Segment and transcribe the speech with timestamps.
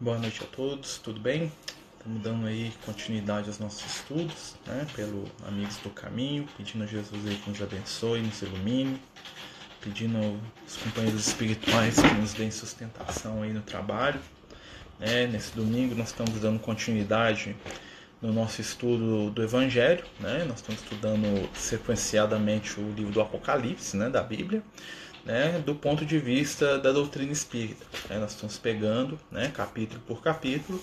[0.00, 1.52] Boa noite a todos, tudo bem?
[1.96, 4.84] Estamos dando aí continuidade aos nossos estudos, né?
[4.92, 9.00] Pelo Amigos do Caminho, pedindo a Jesus aí que nos abençoe, nos ilumine,
[9.80, 14.20] pedindo aos companheiros espirituais que nos deem sustentação aí no trabalho.
[14.98, 15.28] Né?
[15.28, 17.54] Nesse domingo nós estamos dando continuidade
[18.20, 20.44] no nosso estudo do Evangelho, né?
[20.44, 24.10] Nós estamos estudando sequenciadamente o livro do Apocalipse, né?
[24.10, 24.60] Da Bíblia
[25.24, 27.84] né, do ponto de vista da doutrina espírita.
[28.08, 28.18] Né?
[28.18, 30.82] Nós estamos pegando né, capítulo por capítulo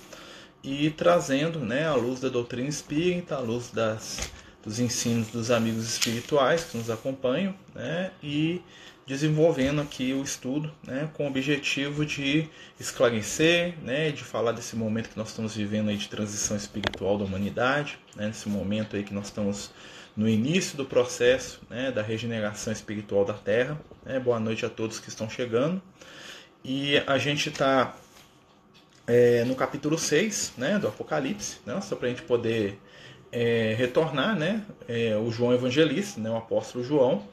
[0.64, 4.32] e trazendo né, a luz da doutrina espírita, a luz das,
[4.64, 8.62] dos ensinos dos amigos espirituais que nos acompanham né, e
[9.06, 12.48] desenvolvendo aqui o estudo né, com o objetivo de
[12.80, 17.26] esclarecer, né, de falar desse momento que nós estamos vivendo aí de transição espiritual da
[17.26, 19.72] humanidade, né, nesse momento aí que nós estamos
[20.16, 23.80] no início do processo né, da regeneração espiritual da Terra.
[24.06, 24.20] Né?
[24.20, 25.82] Boa noite a todos que estão chegando.
[26.64, 27.96] E a gente está
[29.08, 32.80] é, no capítulo 6 né, do Apocalipse, né, só para a gente poder
[33.32, 34.38] é, retornar.
[34.38, 37.28] Né, é, o João Evangelista, né, o apóstolo João,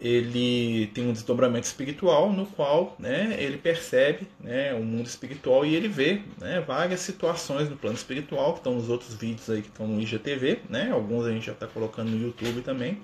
[0.00, 5.74] ele tem um desdobramento espiritual no qual né, ele percebe né, o mundo espiritual e
[5.74, 9.68] ele vê né, várias situações no plano espiritual, que estão nos outros vídeos aí que
[9.68, 12.98] estão no IGTV, né, alguns a gente já está colocando no YouTube também.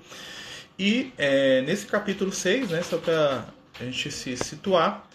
[0.79, 3.47] E é, nesse capítulo 6, né, só para
[3.79, 5.07] a gente se situar,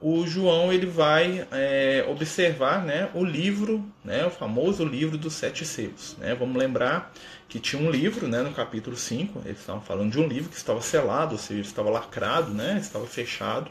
[0.00, 5.64] o João ele vai é, observar né, o livro, né, o famoso livro dos sete
[5.64, 6.16] selos.
[6.18, 6.34] Né?
[6.34, 7.12] Vamos lembrar
[7.50, 10.56] que tinha um livro né, no capítulo 5, eles estavam falando de um livro que
[10.56, 13.68] estava selado, ou seja, estava lacrado, né, estava fechado,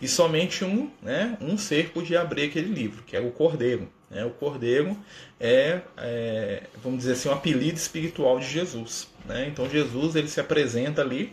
[0.00, 3.88] e somente um, né, um ser podia abrir aquele livro, que é o Cordeiro.
[4.10, 4.24] Né?
[4.24, 4.96] O Cordeiro
[5.38, 9.08] é, é, vamos dizer assim, um apelido espiritual de Jesus.
[9.24, 9.46] Né?
[9.46, 11.32] Então Jesus ele se apresenta ali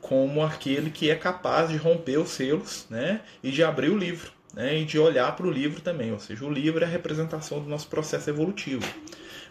[0.00, 4.32] como aquele que é capaz de romper os selos né, e de abrir o livro.
[4.52, 7.58] Né, e de olhar para o livro também, ou seja, o livro é a representação
[7.58, 8.82] do nosso processo evolutivo.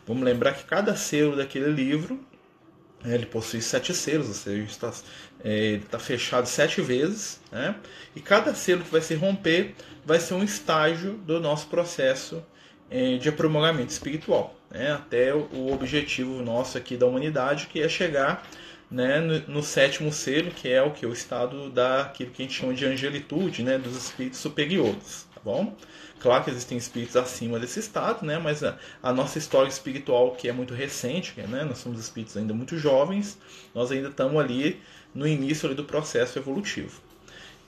[0.07, 2.19] Vamos lembrar que cada selo daquele livro
[3.03, 4.94] né, ele possui sete selos, ou seja, está,
[5.44, 7.75] é, está fechado sete vezes, né,
[8.16, 9.73] e cada selo que vai se romper
[10.06, 12.44] vai ser um estágio do nosso processo
[12.90, 17.90] é, de aprimoramento espiritual, né, até o, o objetivo nosso aqui da humanidade, que é
[17.90, 18.47] chegar
[18.90, 22.59] né, no, no, sétimo selo, que é o que o estado daquilo que a gente
[22.59, 25.75] chama de angelitude, né, dos espíritos superiores, tá bom?
[26.22, 30.52] Claro que existem espíritos acima desse estado, né, mas a, nossa história espiritual que é
[30.52, 33.40] muito recente, né, nós somos espíritos ainda muito jovens,
[33.74, 34.80] nós ainda estamos ali
[35.16, 37.02] no início ali do processo evolutivo.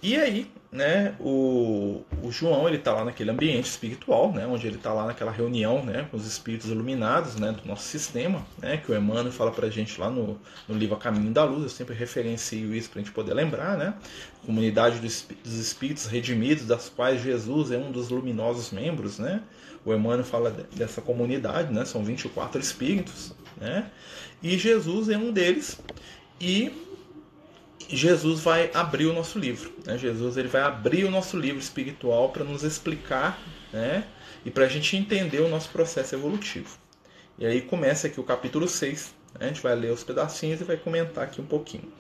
[0.04, 4.76] E aí, né, o, o João ele está lá naquele ambiente espiritual, né, onde ele
[4.76, 8.92] está lá naquela reunião, né, com os espíritos iluminados, né, do nosso sistema, né, que
[8.92, 10.38] o Emmanuel fala para a gente lá no,
[10.68, 11.64] no livro A Caminho da Luz.
[11.64, 13.94] Eu sempre referencio isso para a gente poder lembrar, né,
[14.46, 19.42] comunidade dos, dos espíritos redimidos, das quais Jesus é um dos luminosos membros, né.
[19.86, 23.90] O Emmanuel fala dessa comunidade, né, são 24 espíritos, né,
[24.42, 25.80] e Jesus é um deles.
[26.42, 26.74] E
[27.96, 29.72] Jesus vai abrir o nosso livro.
[29.86, 29.98] Né?
[29.98, 33.40] Jesus ele vai abrir o nosso livro espiritual para nos explicar
[33.72, 34.06] né?
[34.46, 36.78] e para a gente entender o nosso processo evolutivo.
[37.38, 39.14] E aí começa aqui o capítulo 6.
[39.40, 39.46] Né?
[39.46, 41.92] A gente vai ler os pedacinhos e vai comentar aqui um pouquinho.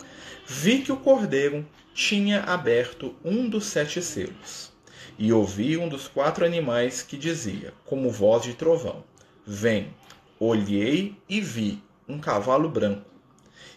[0.48, 4.72] Vi que o cordeiro tinha aberto um dos sete selos,
[5.18, 9.04] e ouvi um dos quatro animais que dizia, como voz de trovão:
[9.46, 9.94] Vem.
[10.40, 13.13] Olhei e vi um cavalo branco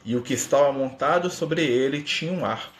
[0.06, 2.72] e o que estava montado sobre ele tinha um arco.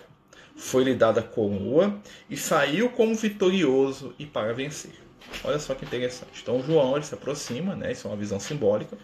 [0.55, 2.01] Foi-lhe dada coroa
[2.31, 4.93] e saiu como vitorioso e para vencer.
[5.45, 6.41] Olha só que interessante.
[6.41, 7.91] Então João ele se aproxima, né?
[7.91, 8.97] Isso é uma visão simbólica,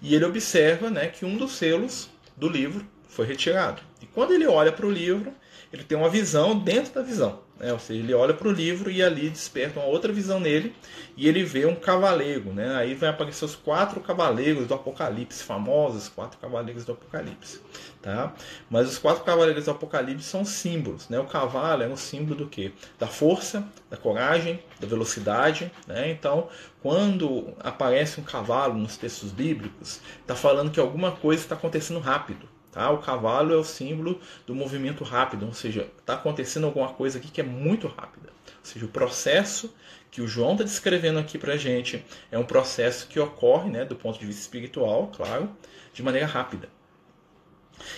[0.00, 3.82] e ele observa, né, que um dos selos do livro foi retirado.
[4.00, 5.32] E quando ele olha para o livro,
[5.72, 7.40] ele tem uma visão dentro da visão.
[7.58, 7.72] Né?
[7.72, 10.74] Ou seja, ele olha para o livro e ali desperta uma outra visão nele
[11.16, 12.52] e ele vê um cavaleiro.
[12.52, 12.74] Né?
[12.76, 17.60] Aí vai aparecer os quatro cavaleiros do Apocalipse, famosos quatro cavaleiros do Apocalipse.
[18.02, 18.34] Tá?
[18.70, 21.08] Mas os quatro cavaleiros do Apocalipse são símbolos.
[21.08, 21.18] Né?
[21.18, 22.72] O cavalo é um símbolo do quê?
[22.98, 25.72] Da força, da coragem, da velocidade.
[25.86, 26.10] Né?
[26.10, 26.48] Então,
[26.82, 32.55] quando aparece um cavalo nos textos bíblicos, está falando que alguma coisa está acontecendo rápido.
[32.76, 32.90] Tá?
[32.90, 37.30] O cavalo é o símbolo do movimento rápido, ou seja, está acontecendo alguma coisa aqui
[37.30, 38.28] que é muito rápida.
[38.28, 39.74] Ou seja, o processo
[40.10, 43.86] que o João está descrevendo aqui para a gente é um processo que ocorre, né,
[43.86, 45.48] do ponto de vista espiritual, claro,
[45.94, 46.68] de maneira rápida.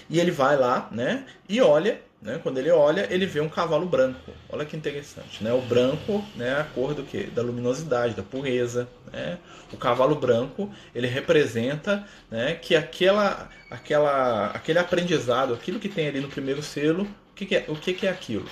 [0.08, 2.40] E ele vai lá né, e olha né?
[2.42, 4.32] Quando ele olha, ele vê um cavalo branco.
[4.48, 5.42] Olha que interessante.
[5.42, 5.52] Né?
[5.52, 7.28] O branco né, a cor do quê?
[7.32, 8.88] Da luminosidade, da pureza.
[9.12, 9.38] Né?
[9.72, 16.18] O cavalo branco ele representa né, que aquela, aquela, aquele aprendizado, aquilo que tem ali
[16.18, 18.48] no primeiro selo, o que, que é, o que, que é aquilo?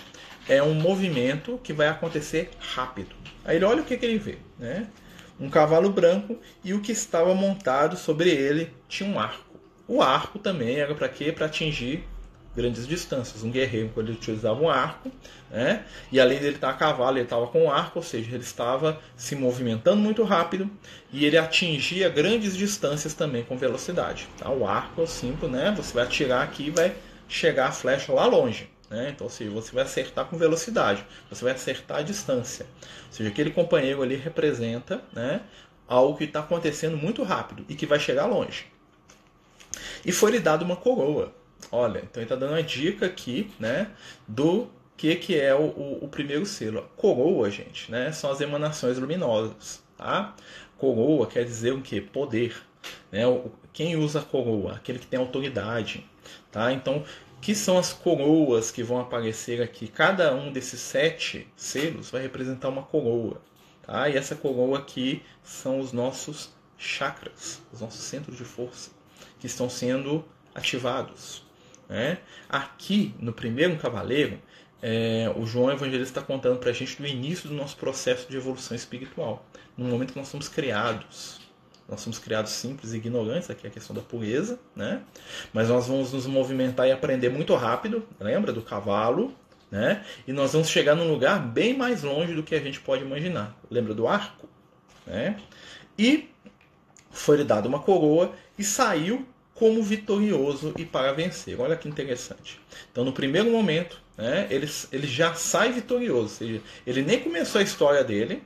[0.49, 3.15] é um movimento que vai acontecer rápido.
[3.45, 4.87] Aí ele olha o que, que ele vê, né?
[5.39, 9.45] Um cavalo branco e o que estava montado sobre ele tinha um arco.
[9.89, 11.31] O arco também era para quê?
[11.31, 12.05] Para atingir
[12.57, 13.45] grandes distâncias.
[13.45, 15.13] Um guerreiro, quando ele utilizava um arco,
[15.51, 15.85] né?
[16.11, 18.99] e além dele estar a cavalo, ele estava com um arco, ou seja, ele estava
[19.15, 20.69] se movimentando muito rápido
[21.13, 24.27] e ele atingia grandes distâncias também com velocidade.
[24.39, 24.51] Tá?
[24.51, 25.73] O arco é simples, né?
[25.77, 26.97] você vai atirar aqui e vai
[27.29, 28.69] chegar a flecha lá longe.
[28.89, 29.11] Né?
[29.11, 32.67] Então, ou seja, você vai acertar com velocidade, você vai acertar a distância.
[33.07, 35.43] Ou seja, aquele companheiro ali representa né,
[35.87, 38.76] algo que está acontecendo muito rápido e que vai chegar longe.
[40.07, 41.35] E foi lhe dado uma coroa.
[41.73, 43.91] Olha, então ele está dando uma dica aqui, né,
[44.29, 46.89] do que, que é o, o, o, primeiro selo.
[46.97, 50.37] Coroa, gente, né, são as emanações luminosas, tá?
[50.79, 52.01] Coroa quer dizer o que?
[52.01, 52.55] Poder.
[53.11, 53.23] Né?
[53.73, 54.75] Quem usa a coroa?
[54.75, 56.09] Aquele que tem autoridade,
[56.53, 56.73] tá?
[56.73, 57.05] Então,
[57.41, 59.89] que são as coroas que vão aparecer aqui?
[59.89, 63.41] Cada um desses sete selos vai representar uma coroa,
[63.83, 64.09] tá?
[64.09, 68.91] E essa coroa aqui são os nossos chakras, os nossos centros de força,
[69.39, 70.25] que estão sendo
[70.55, 71.45] ativados.
[71.89, 72.19] Né?
[72.49, 74.41] Aqui, no primeiro cavaleiro,
[74.83, 78.37] é, o João Evangelista está contando para a gente do início do nosso processo de
[78.37, 79.45] evolução espiritual,
[79.77, 81.41] no momento que nós somos criados.
[81.89, 85.03] Nós somos criados simples e ignorantes, aqui é a questão da pureza, né?
[85.53, 89.33] mas nós vamos nos movimentar e aprender muito rápido, lembra do cavalo,
[89.71, 90.05] né?
[90.27, 93.57] e nós vamos chegar num lugar bem mais longe do que a gente pode imaginar.
[93.71, 94.49] Lembra do arco?
[95.07, 95.41] Né?
[95.97, 96.29] E
[97.17, 101.59] foi lhe dado uma coroa e saiu como vitorioso e para vencer.
[101.59, 102.61] Olha que interessante.
[102.93, 106.23] Então, no primeiro momento, né, ele, ele já sai vitorioso.
[106.23, 108.43] Ou seja, ele nem começou a história dele,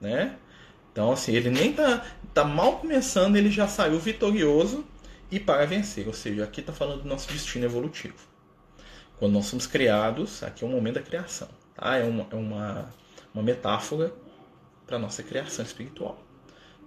[0.00, 0.36] né?
[0.92, 2.04] Então, assim, ele nem tá,
[2.34, 4.84] tá mal começando, ele já saiu vitorioso
[5.30, 6.08] e para vencer.
[6.08, 8.16] Ou seja, aqui está falando do nosso destino evolutivo.
[9.18, 11.48] Quando nós somos criados, aqui é o momento da criação.
[11.74, 11.96] Tá?
[11.96, 12.94] É, uma, é uma,
[13.32, 14.12] uma metáfora
[14.86, 16.20] para a nossa criação espiritual.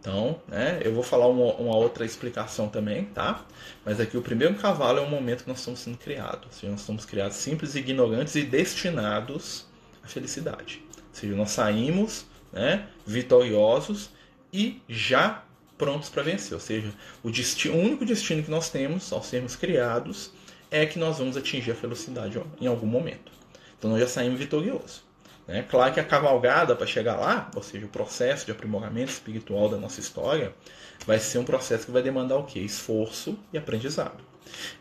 [0.02, 3.46] Então, né, eu vou falar uma, uma, outra explicação também, tá?
[3.86, 6.48] Mas aqui o primeiro cavalo é o momento que nós estamos sendo criados.
[6.48, 9.68] Ou seja, nós somos criados simples, ignorantes e destinados
[10.04, 10.82] à felicidade.
[10.98, 14.10] Ou seja, nós saímos né, vitoriosos
[14.52, 15.44] e já
[15.78, 16.56] prontos para vencer.
[16.56, 20.32] Ou seja, o, destino, o único destino que nós temos ao sermos criados
[20.72, 23.32] é que nós vamos atingir a felicidade ó, em algum momento.
[23.78, 25.04] Então nós já saímos vitoriosos.
[25.52, 25.66] Né?
[25.70, 29.76] Claro que a cavalgada para chegar lá, ou seja, o processo de aprimoramento espiritual da
[29.76, 30.54] nossa história,
[31.06, 32.60] vai ser um processo que vai demandar o quê?
[32.60, 34.24] Esforço e aprendizado.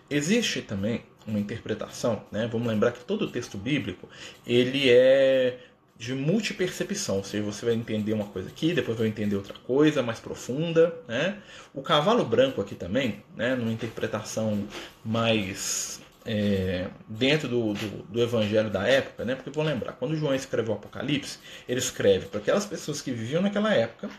[0.08, 2.48] Existe também uma interpretação, né?
[2.50, 4.08] vamos lembrar que todo o texto bíblico
[4.46, 5.58] ele é
[5.98, 10.02] de multipercepção, ou seja, você vai entender uma coisa aqui, depois vai entender outra coisa
[10.02, 10.94] mais profunda.
[11.06, 11.36] Né?
[11.74, 14.66] O cavalo branco aqui também, né, numa interpretação
[15.04, 19.34] mais é, dentro do, do, do, evangelho da época, né?
[19.34, 21.38] Porque vou lembrar, quando João escreveu o Apocalipse,
[21.68, 24.10] ele escreve para aquelas pessoas que viviam naquela época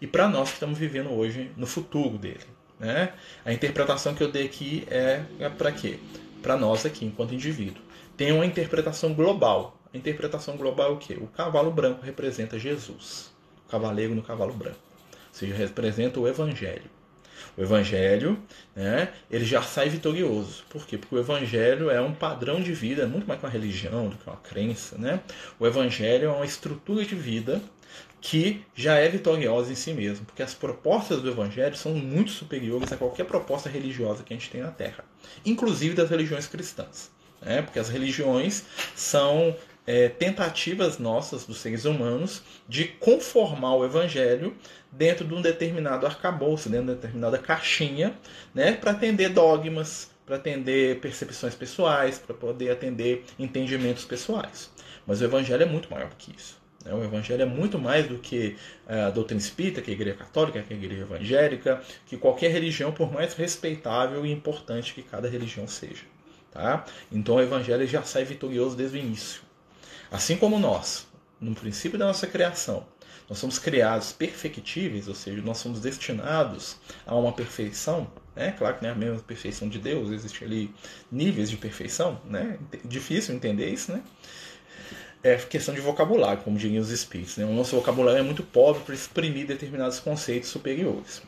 [0.00, 2.44] e para nós que estamos vivendo hoje no futuro dele,
[2.78, 3.12] né?
[3.44, 5.98] A interpretação que eu dei aqui é, é para quê?
[6.42, 7.82] Para nós aqui, enquanto indivíduo.
[8.16, 9.78] Tem uma interpretação global.
[9.92, 11.18] A interpretação global é o quê?
[11.20, 13.30] O cavalo branco representa Jesus,
[13.66, 14.78] o cavaleiro no cavalo branco.
[15.10, 16.90] Ou seja, representa o evangelho
[17.56, 18.38] o evangelho,
[18.74, 20.64] né, ele já sai vitorioso.
[20.70, 20.98] Por quê?
[20.98, 24.16] Porque o evangelho é um padrão de vida, é muito mais que uma religião do
[24.16, 25.20] que uma crença, né?
[25.58, 27.60] O evangelho é uma estrutura de vida
[28.20, 32.92] que já é vitoriosa em si mesmo, porque as propostas do evangelho são muito superiores
[32.92, 35.04] a qualquer proposta religiosa que a gente tem na Terra,
[35.44, 37.62] inclusive das religiões cristãs, né?
[37.62, 38.64] Porque as religiões
[38.94, 39.54] são
[39.86, 44.56] é, tentativas nossas, dos seres humanos, de conformar o evangelho
[44.90, 48.16] dentro de um determinado arcabouço, dentro de uma determinada caixinha,
[48.54, 54.70] né, para atender dogmas, para atender percepções pessoais, para poder atender entendimentos pessoais.
[55.06, 56.60] Mas o evangelho é muito maior do que isso.
[56.84, 56.94] Né?
[56.94, 60.16] O evangelho é muito mais do que é, a doutrina espírita, que é a igreja
[60.16, 65.02] católica, que é a igreja evangélica, que qualquer religião, por mais respeitável e importante que
[65.02, 66.04] cada religião seja.
[66.50, 66.84] Tá?
[67.10, 69.41] Então o evangelho já sai vitorioso desde o início.
[70.12, 71.06] Assim como nós,
[71.40, 72.86] no princípio da nossa criação,
[73.30, 76.76] nós somos criados perfectíveis, ou seja, nós somos destinados
[77.06, 78.12] a uma perfeição.
[78.36, 78.52] Né?
[78.52, 80.74] Claro que não é a mesma perfeição de Deus, existem ali
[81.10, 82.20] níveis de perfeição.
[82.26, 82.58] Né?
[82.84, 84.02] Difícil entender isso, né?
[85.22, 87.38] É questão de vocabulário, como diriam os espíritos.
[87.38, 87.46] Né?
[87.46, 91.22] O nosso vocabulário é muito pobre para exprimir determinados conceitos superiores.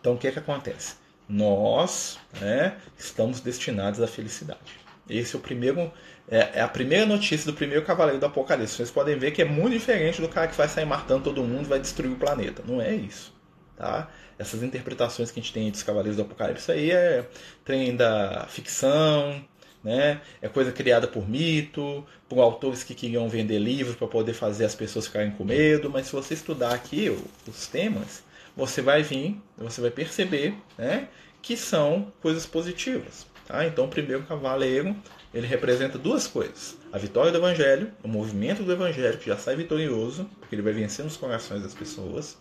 [0.00, 0.96] Então, o que é que acontece?
[1.28, 4.86] Nós né, estamos destinados à felicidade.
[5.08, 5.92] Esse é o primeiro
[6.28, 8.74] é, é, a primeira notícia do primeiro Cavaleiro do Apocalipse.
[8.74, 11.64] Vocês podem ver que é muito diferente do cara que vai sair matando todo mundo
[11.64, 12.62] e vai destruir o planeta.
[12.66, 13.32] Não é isso.
[13.76, 14.08] Tá?
[14.38, 17.26] Essas interpretações que a gente tem dos Cavaleiros do Apocalipse aí é
[17.64, 19.42] trem da ficção,
[19.84, 20.20] né?
[20.42, 24.74] É coisa criada por mito, por autores que queriam vender livros para poder fazer as
[24.74, 25.88] pessoas ficarem com medo.
[25.88, 27.08] Mas se você estudar aqui
[27.46, 28.24] os temas,
[28.56, 31.08] você vai vir, você vai perceber, né?
[31.40, 33.26] Que são coisas positivas.
[33.46, 33.64] Tá?
[33.64, 34.96] Então, o primeiro cavaleiro
[35.36, 39.54] ele representa duas coisas: a vitória do Evangelho, o movimento do Evangelho que já sai
[39.54, 42.38] vitorioso, porque ele vai vencendo os corações das pessoas,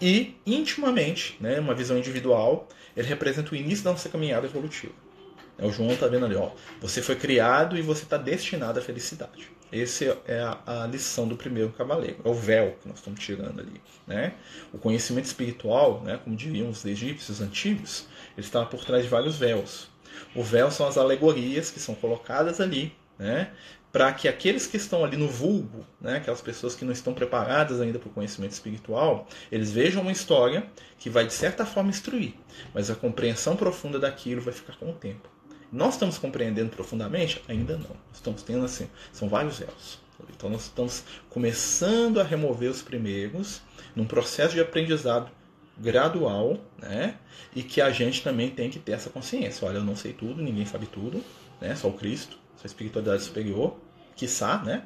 [0.00, 4.94] e intimamente, né, uma visão individual, ele representa o início da nossa caminhada evolutiva.
[5.58, 8.82] É, o João está vendo ali, ó, você foi criado e você está destinado à
[8.82, 9.50] felicidade.
[9.70, 13.60] Essa é a, a, lição do primeiro cavaleiro, é o véu que nós estamos tirando
[13.60, 13.80] ali.
[14.06, 14.34] Né?
[14.72, 19.38] O conhecimento espiritual, né, como diriam os egípcios antigos, ele estava por trás de vários
[19.38, 19.91] véus.
[20.34, 23.50] O véu são as alegorias que são colocadas ali, né,
[23.92, 27.80] para que aqueles que estão ali no vulgo, né, aquelas pessoas que não estão preparadas
[27.80, 30.66] ainda para o conhecimento espiritual, eles vejam uma história
[30.98, 32.32] que vai de certa forma instruir,
[32.72, 35.28] mas a compreensão profunda daquilo vai ficar com o tempo.
[35.70, 37.42] Nós estamos compreendendo profundamente?
[37.48, 37.96] Ainda não.
[38.12, 39.98] Estamos tendo assim, são vários véus.
[40.28, 43.62] Então nós estamos começando a remover os primeiros
[43.94, 45.30] num processo de aprendizado
[45.78, 47.16] gradual, né?
[47.54, 49.66] E que a gente também tem que ter essa consciência.
[49.66, 51.22] Olha, eu não sei tudo, ninguém sabe tudo,
[51.60, 51.74] né?
[51.74, 53.76] Só o Cristo, só a espiritualidade superior,
[54.16, 54.84] quiçá, né?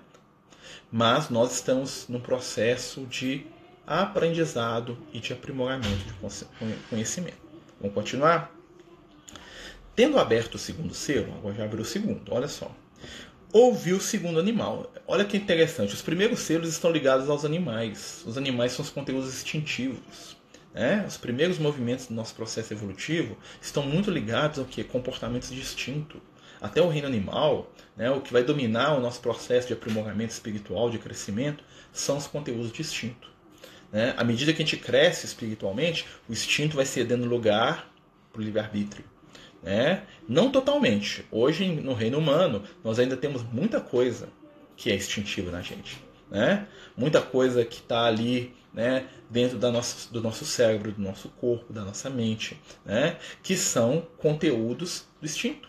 [0.91, 3.47] Mas nós estamos num processo de
[3.87, 6.45] aprendizado e de aprimoramento de
[6.91, 7.39] conhecimento.
[7.81, 8.53] Vamos continuar?
[9.95, 12.71] Tendo aberto o segundo selo, agora já abriu o segundo, olha só.
[13.53, 14.93] Ouviu o segundo animal.
[15.07, 18.23] Olha que interessante, os primeiros selos estão ligados aos animais.
[18.27, 20.37] Os animais são os conteúdos instintivos.
[20.77, 21.03] Né?
[21.09, 24.85] Os primeiros movimentos do nosso processo evolutivo estão muito ligados ao que?
[24.85, 26.21] Comportamentos distintos.
[26.61, 30.91] Até o reino animal, né, o que vai dominar o nosso processo de aprimoramento espiritual,
[30.91, 31.65] de crescimento,
[31.95, 33.31] são os conteúdos distintos.
[33.91, 34.13] Né?
[34.19, 37.91] À medida que a gente cresce espiritualmente, o instinto vai cedendo lugar
[38.31, 39.05] para o livre-arbítrio.
[39.63, 40.03] Né?
[40.29, 41.25] Não totalmente.
[41.31, 44.29] Hoje, no reino humano, nós ainda temos muita coisa
[44.77, 46.06] que é instintiva na gente.
[46.31, 46.67] Né?
[46.97, 51.73] Muita coisa que está ali né, dentro da nossa, do nosso cérebro, do nosso corpo,
[51.73, 55.69] da nossa mente, né, que são conteúdos do instinto,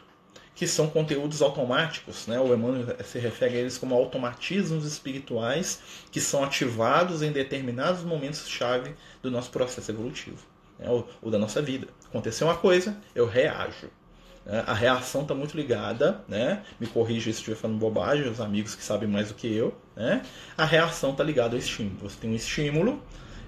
[0.53, 2.27] que são conteúdos automáticos.
[2.27, 2.37] Né?
[2.37, 5.79] O Emmanuel se refere a eles como automatismos espirituais
[6.11, 10.43] que são ativados em determinados momentos-chave do nosso processo evolutivo,
[10.77, 11.87] né, ou, ou da nossa vida.
[12.05, 13.89] Aconteceu uma coisa, eu reajo.
[14.47, 14.63] Né?
[14.65, 16.63] A reação está muito ligada, né?
[16.79, 19.77] me corrija se estiver falando bobagem, os amigos que sabem mais do que eu.
[19.95, 20.23] Né?
[20.57, 21.97] A reação está ligada ao estímulo.
[22.09, 23.03] Você tem um estímulo,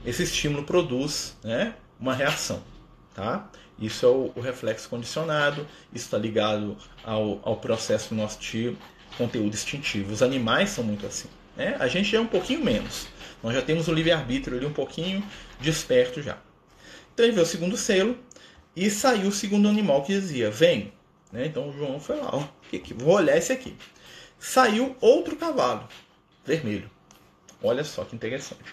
[0.05, 2.61] esse estímulo produz né, uma reação.
[3.15, 3.49] Tá?
[3.79, 8.75] Isso é o, o reflexo condicionado, isso está ligado ao, ao processo nosso de
[9.17, 10.11] conteúdo instintivo.
[10.11, 11.29] Os animais são muito assim.
[11.55, 11.77] Né?
[11.79, 13.07] A gente é um pouquinho menos.
[13.41, 15.23] Nós já temos o livre-arbítrio ali um pouquinho
[15.61, 16.37] desperto já.
[17.13, 18.17] Então ele vê o segundo selo,
[18.75, 20.93] e saiu o segundo animal que dizia: Vem.
[21.31, 21.45] Né?
[21.45, 22.47] Então o João foi lá: ó,
[22.95, 23.75] Vou olhar esse aqui.
[24.37, 25.87] Saiu outro cavalo,
[26.45, 26.89] vermelho.
[27.61, 28.63] Olha só que interessante.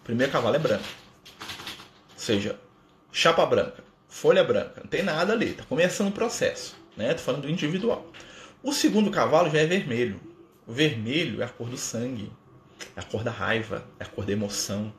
[0.00, 0.84] O primeiro cavalo é branco.
[2.12, 2.58] Ou seja,
[3.12, 6.76] chapa branca, folha branca, não tem nada ali, está começando o processo.
[6.96, 7.14] Né?
[7.14, 8.10] Tô falando do individual.
[8.62, 10.20] O segundo cavalo já é vermelho.
[10.66, 12.32] O vermelho é a cor do sangue,
[12.96, 14.92] é a cor da raiva, é a cor da emoção,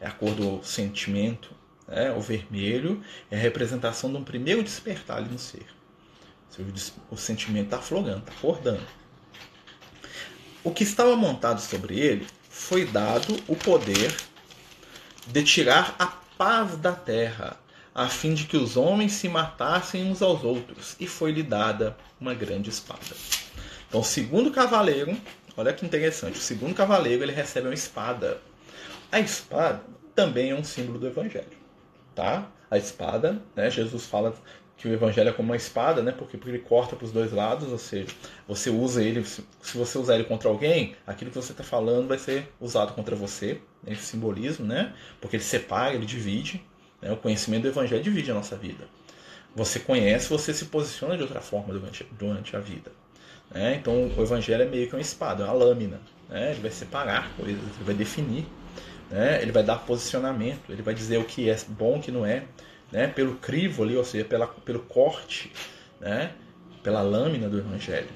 [0.00, 1.54] é a cor do sentimento,
[1.86, 2.12] né?
[2.12, 5.66] O vermelho é a representação de um primeiro despertar ali no ser.
[7.10, 8.86] O sentimento está aflorando, está acordando.
[10.62, 14.14] O que estava montado sobre ele foi dado o poder
[15.26, 17.56] de tirar a paz da terra,
[17.94, 22.34] a fim de que os homens se matassem uns aos outros, e foi-lhe dada uma
[22.34, 23.00] grande espada.
[23.88, 25.16] Então, o segundo cavaleiro,
[25.56, 28.40] olha que interessante, o segundo cavaleiro ele recebe uma espada.
[29.10, 29.82] A espada
[30.14, 31.61] também é um símbolo do evangelho
[32.14, 32.48] tá?
[32.70, 33.70] A espada, né?
[33.70, 34.34] Jesus fala
[34.76, 36.12] que o evangelho é como uma espada, né?
[36.12, 38.08] Porque, ele corta para os dois lados, ou seja,
[38.48, 42.18] você usa ele, se você usar ele contra alguém, aquilo que você está falando vai
[42.18, 43.92] ser usado contra você, né?
[43.92, 44.92] esse simbolismo, né?
[45.20, 46.64] Porque ele separa, ele divide,
[47.00, 47.12] né?
[47.12, 48.84] O conhecimento do evangelho divide a nossa vida.
[49.54, 52.90] Você conhece, você se posiciona de outra forma durante, durante a vida.
[53.50, 53.76] Né?
[53.76, 56.00] Então, o evangelho é meio que uma espada, uma lâmina.
[56.28, 56.52] Né?
[56.52, 58.46] Ele vai separar coisas, ele vai definir
[59.12, 59.42] né?
[59.42, 62.44] ele vai dar posicionamento, ele vai dizer o que é bom, o que não é,
[62.90, 63.06] né?
[63.06, 65.52] pelo crivo ali, ou seja, pela, pelo corte,
[66.00, 66.32] né?
[66.82, 68.08] pela lâmina do Evangelho.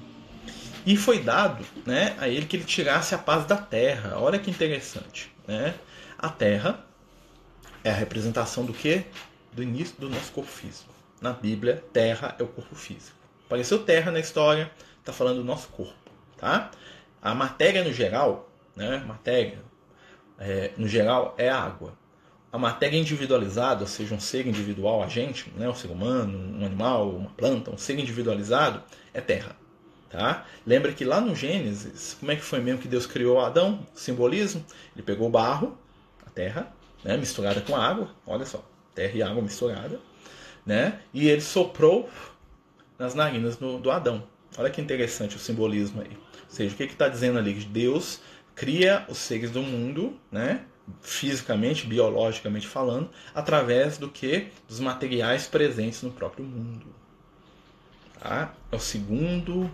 [0.86, 4.18] E foi dado né, a ele que ele tirasse a paz da terra.
[4.18, 5.32] Olha que interessante.
[5.46, 5.74] Né?
[6.16, 6.84] A terra
[7.82, 9.04] é a representação do que?
[9.52, 10.92] Do início do nosso corpo físico.
[11.20, 13.16] Na Bíblia, terra é o corpo físico.
[13.46, 15.94] Apareceu terra na história, está falando do nosso corpo.
[16.36, 16.70] Tá?
[17.20, 19.58] A matéria no geral, né, matéria,
[20.38, 21.92] é, no geral, é a água.
[22.52, 26.64] A matéria individualizada, ou seja, um ser individual, a gente, né, um ser humano, um
[26.64, 29.56] animal, uma planta, um ser individualizado, é terra.
[30.08, 30.46] Tá?
[30.64, 33.86] Lembra que lá no Gênesis, como é que foi mesmo que Deus criou Adão?
[33.94, 34.64] Simbolismo?
[34.94, 35.76] Ele pegou barro,
[36.24, 36.72] a terra,
[37.04, 38.64] né, misturada com água, olha só,
[38.94, 40.00] terra e água misturada,
[40.64, 42.08] né, e ele soprou
[42.98, 44.22] nas narinas do, do Adão.
[44.56, 46.10] Olha que interessante o simbolismo aí.
[46.12, 47.52] Ou seja, o que está dizendo ali?
[47.52, 48.20] Deus
[48.56, 50.64] cria os seres do mundo, né,
[51.02, 54.48] fisicamente, biologicamente falando, através do que?
[54.66, 56.86] Dos materiais presentes no próprio mundo.
[58.18, 58.54] Tá?
[58.72, 59.70] É o segundo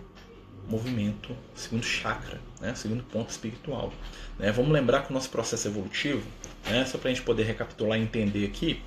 [0.67, 2.71] movimento, o segundo chakra, né?
[2.71, 3.91] o segundo ponto espiritual.
[4.37, 4.51] Né?
[4.51, 6.23] Vamos lembrar que o nosso processo evolutivo,
[6.69, 6.85] né?
[6.85, 8.81] só para a gente poder recapitular e entender aqui,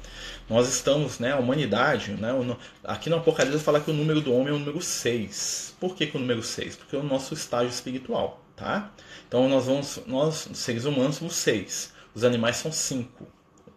[0.49, 2.31] nós estamos, né, a humanidade, né,
[2.85, 5.75] aqui no Apocalipse fala que o número do homem é o número 6.
[5.81, 6.77] Por que, que o número 6?
[6.77, 8.46] Porque é o nosso estágio espiritual.
[8.57, 8.91] Tá?
[9.29, 11.93] Então nós vamos, nós, seres humanos, somos 6.
[12.15, 13.27] Os animais são 5.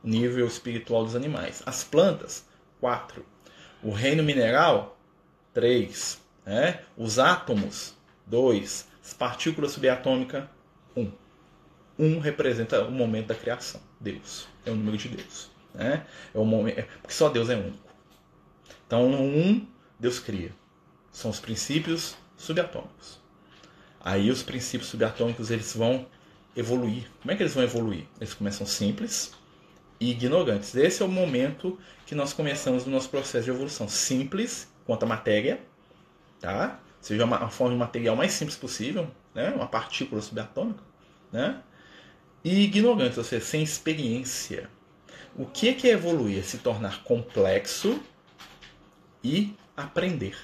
[0.01, 1.61] Nível espiritual dos animais.
[1.65, 2.45] As plantas,
[2.79, 3.25] 4.
[3.83, 4.97] O reino mineral,
[5.53, 6.21] 3.
[6.45, 6.81] Né?
[6.95, 7.93] Os átomos,
[8.25, 8.87] 2.
[9.03, 10.45] As partículas subatômicas,
[10.95, 11.01] 1.
[11.01, 11.11] Um.
[11.99, 13.81] 1 um representa o momento da criação.
[13.99, 14.47] Deus.
[14.65, 15.51] É o número de Deus.
[15.73, 16.05] Né?
[16.33, 17.89] É o momento, porque só Deus é único.
[18.87, 19.67] Então, no 1, um,
[19.99, 20.53] Deus cria.
[21.11, 23.18] São os princípios subatômicos.
[24.01, 26.05] Aí os princípios subatômicos eles vão
[26.55, 27.09] evoluir.
[27.21, 28.05] Como é que eles vão evoluir?
[28.19, 29.33] Eles começam simples
[29.99, 30.75] e ignorantes.
[30.75, 33.87] Esse é o momento que nós começamos o nosso processo de evolução.
[33.87, 35.61] Simples quanto à matéria,
[36.39, 36.79] tá?
[37.01, 39.49] Seja uma forma de material mais simples possível, né?
[39.51, 40.83] uma partícula subatômica,
[41.31, 41.61] né?
[42.43, 44.69] E ignorante, ou seja, sem experiência.
[45.35, 46.39] O que é evoluir?
[46.39, 48.01] É se tornar complexo
[49.23, 50.35] e aprender.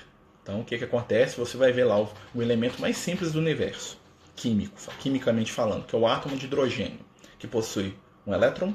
[0.46, 1.40] Então, o que, que acontece?
[1.40, 3.98] Você vai ver lá o, o elemento mais simples do universo,
[4.36, 7.00] químico, quimicamente falando, que é o átomo de hidrogênio,
[7.40, 7.98] que possui
[8.28, 8.72] um elétron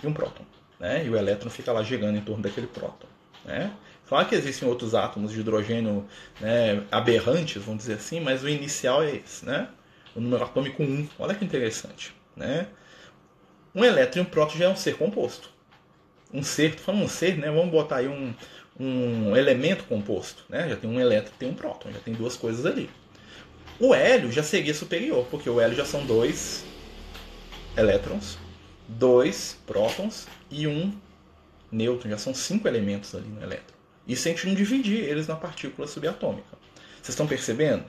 [0.00, 0.44] e um próton.
[0.78, 1.04] Né?
[1.04, 3.08] E o elétron fica lá girando em torno daquele próton.
[3.44, 3.72] Né?
[4.06, 6.06] Claro que existem outros átomos de hidrogênio
[6.40, 9.68] né, aberrantes, vamos dizer assim, mas o inicial é esse, né?
[10.14, 11.08] O número atômico 1.
[11.18, 12.68] Olha que interessante, né?
[13.74, 15.50] Um elétron e um próton já é um ser composto.
[16.32, 17.50] Um ser, falando um ser, né?
[17.50, 18.32] Vamos botar aí um,
[18.78, 20.68] um elemento composto, né?
[20.68, 22.88] Já tem um elétron e tem um próton, já tem duas coisas ali.
[23.80, 26.64] O hélio já seria superior, porque o hélio já são dois
[27.76, 28.38] elétrons,
[28.86, 30.92] dois prótons e um
[31.70, 33.76] nêutron, já são cinco elementos ali no elétron.
[34.06, 36.56] Isso a gente não dividir eles na partícula subatômica.
[36.96, 37.84] Vocês estão percebendo?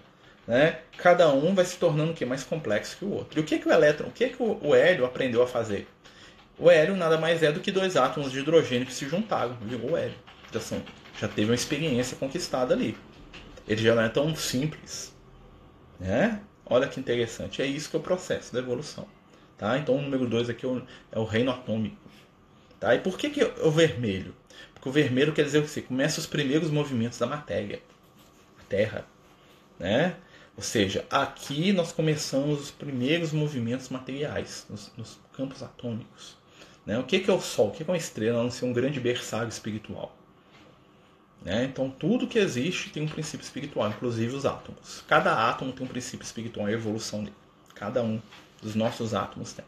[0.46, 0.80] Né?
[0.98, 3.40] Cada um vai se tornando o que mais complexo que o outro.
[3.40, 5.88] E o que, que o elétron, o que, que o hélio aprendeu a fazer?
[6.58, 9.92] O hélio nada mais é do que dois átomos de hidrogênio que se juntaram, virou
[9.92, 10.18] o hélio.
[10.52, 10.82] Já, são,
[11.20, 12.98] já teve uma experiência conquistada ali.
[13.68, 15.14] Ele já não é tão simples.
[16.00, 16.42] Né?
[16.66, 17.62] Olha que interessante.
[17.62, 19.08] É isso que é o processo da evolução.
[19.58, 19.78] Tá?
[19.78, 20.82] Então o número 2 aqui é o,
[21.12, 21.98] é o reino atômico.
[22.80, 22.96] Tá?
[22.96, 24.34] E por que, que é o vermelho?
[24.74, 27.82] Porque o vermelho quer dizer que você começa os primeiros movimentos da matéria,
[28.60, 29.06] a Terra.
[29.78, 30.16] Né?
[30.56, 36.38] Ou seja, aqui nós começamos os primeiros movimentos materiais, nos, nos campos atômicos.
[36.86, 36.98] Né?
[36.98, 37.68] O que, que é o Sol?
[37.68, 38.40] O que é uma estrela?
[38.40, 40.18] A não ser um grande berçário espiritual.
[41.44, 41.66] Né?
[41.66, 45.04] Então, tudo que existe tem um princípio espiritual, inclusive os átomos.
[45.08, 47.36] Cada átomo tem um princípio espiritual, a evolução dele.
[47.76, 48.22] Cada um
[48.62, 49.66] dos nossos átomos tem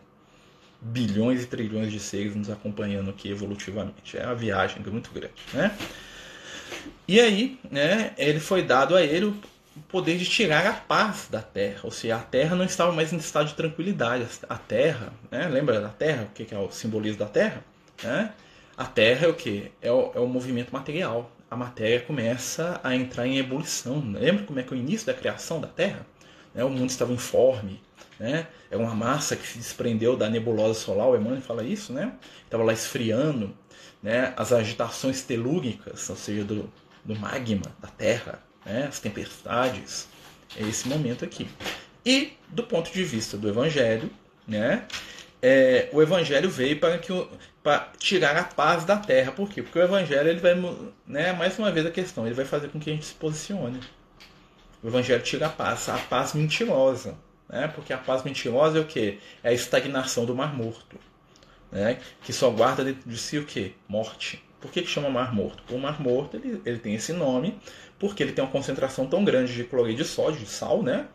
[0.82, 4.18] bilhões e trilhões de seres nos acompanhando aqui evolutivamente.
[4.18, 5.78] É uma viagem muito grande, né?
[7.08, 9.36] E aí, né, ele foi dado a ele o
[9.88, 13.18] poder de tirar a paz da Terra, ou seja, a Terra não estava mais em
[13.18, 14.26] estado de tranquilidade.
[14.50, 16.24] A Terra, né, lembra da Terra?
[16.24, 17.64] O que é o simbolismo da Terra?
[18.04, 18.34] Né?
[18.76, 19.72] A Terra é o que?
[19.82, 21.32] É é o movimento material.
[21.52, 24.02] A matéria começa a entrar em ebulição.
[24.14, 26.08] Lembra como é que é o início da criação da Terra?
[26.56, 26.64] Né?
[26.64, 27.82] O mundo estava informe,
[28.18, 28.48] né?
[28.70, 32.14] É uma massa que se desprendeu da nebulosa solar, o Emmanuel fala isso, né?
[32.46, 33.54] Estava lá esfriando,
[34.02, 34.34] né?
[34.38, 36.72] As agitações telúricas, ou seja, do,
[37.04, 38.86] do magma da Terra, né?
[38.88, 40.08] As tempestades,
[40.56, 41.50] é esse momento aqui.
[42.06, 44.10] E do ponto de vista do Evangelho,
[44.48, 44.86] né?
[45.42, 47.12] É, o Evangelho veio para que
[47.64, 49.62] para tirar a paz da Terra, por quê?
[49.62, 50.56] Porque o Evangelho ele vai,
[51.08, 51.34] né?
[51.34, 53.80] Mais uma vez a questão, ele vai fazer com que a gente se posicione.
[54.84, 57.16] O Evangelho tira a paz, a paz mentirosa
[57.52, 57.68] né?
[57.68, 59.20] porque a paz mentirosa é o que?
[59.44, 60.98] É a estagnação do mar morto,
[61.72, 62.00] né?
[62.24, 63.76] que só guarda dentro de si o que?
[63.88, 64.42] Morte.
[64.62, 65.64] Por que, que chama mar morto?
[65.74, 67.58] O mar morto ele, ele tem esse nome
[67.98, 71.08] porque ele tem uma concentração tão grande de cloreto de sódio, de sal, né?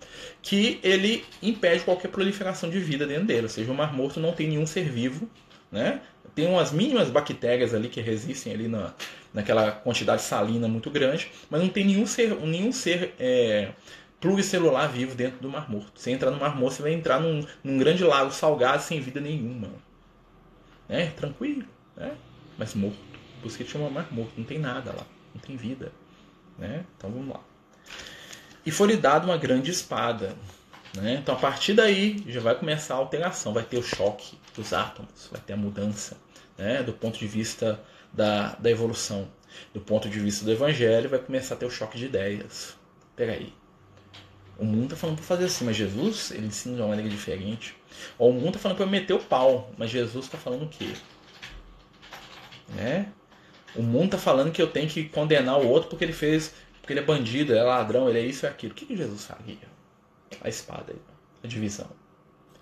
[0.43, 3.43] que ele impede qualquer proliferação de vida dentro dele.
[3.43, 5.29] Ou seja, o mar morto não tem nenhum ser vivo,
[5.71, 6.01] né?
[6.37, 8.93] tem umas mínimas bactérias ali que resistem ali na,
[9.33, 13.71] naquela quantidade salina muito grande, mas não tem nenhum ser, nenhum ser é,
[14.21, 15.99] pluricelular vivo dentro do Mar Morto.
[15.99, 19.21] Você entrar no Mar Morto, você vai entrar num, num grande lago salgado sem vida
[19.21, 19.71] nenhuma.
[20.89, 21.65] É, tranquilo,
[21.97, 22.13] né?
[22.59, 22.99] Mas morto.
[23.49, 24.33] Por que chama Mar Morto.
[24.37, 25.07] Não tem nada lá.
[25.35, 25.93] Não tem vida.
[26.59, 26.85] Né?
[26.97, 27.41] Então vamos lá.
[28.65, 30.37] e foi-lhe dada uma grande espada.
[30.97, 31.19] Né?
[31.23, 35.29] Então, a partir daí, já vai começar a alteração, vai ter o choque dos átomos,
[35.31, 36.17] vai ter a mudança
[36.57, 36.83] né?
[36.83, 37.81] do ponto de vista
[38.13, 39.29] da, da evolução.
[39.73, 42.77] Do ponto de vista do evangelho, vai começar a ter o choque de ideias.
[43.15, 43.53] Peraí,
[44.59, 47.77] o mundo está falando para fazer assim, mas Jesus ele ensina de uma maneira diferente.
[48.19, 50.93] Ou o mundo está falando para meter o pau, mas Jesus está falando o quê?
[52.75, 53.13] Né?
[53.77, 56.93] O mundo está falando que eu tenho que condenar o outro porque ele fez, porque
[56.93, 58.73] ele é bandido, ele é ladrão, ele é isso e aquilo.
[58.73, 59.57] O que, que Jesus faria?
[60.41, 60.95] A espada,
[61.43, 61.89] a divisão.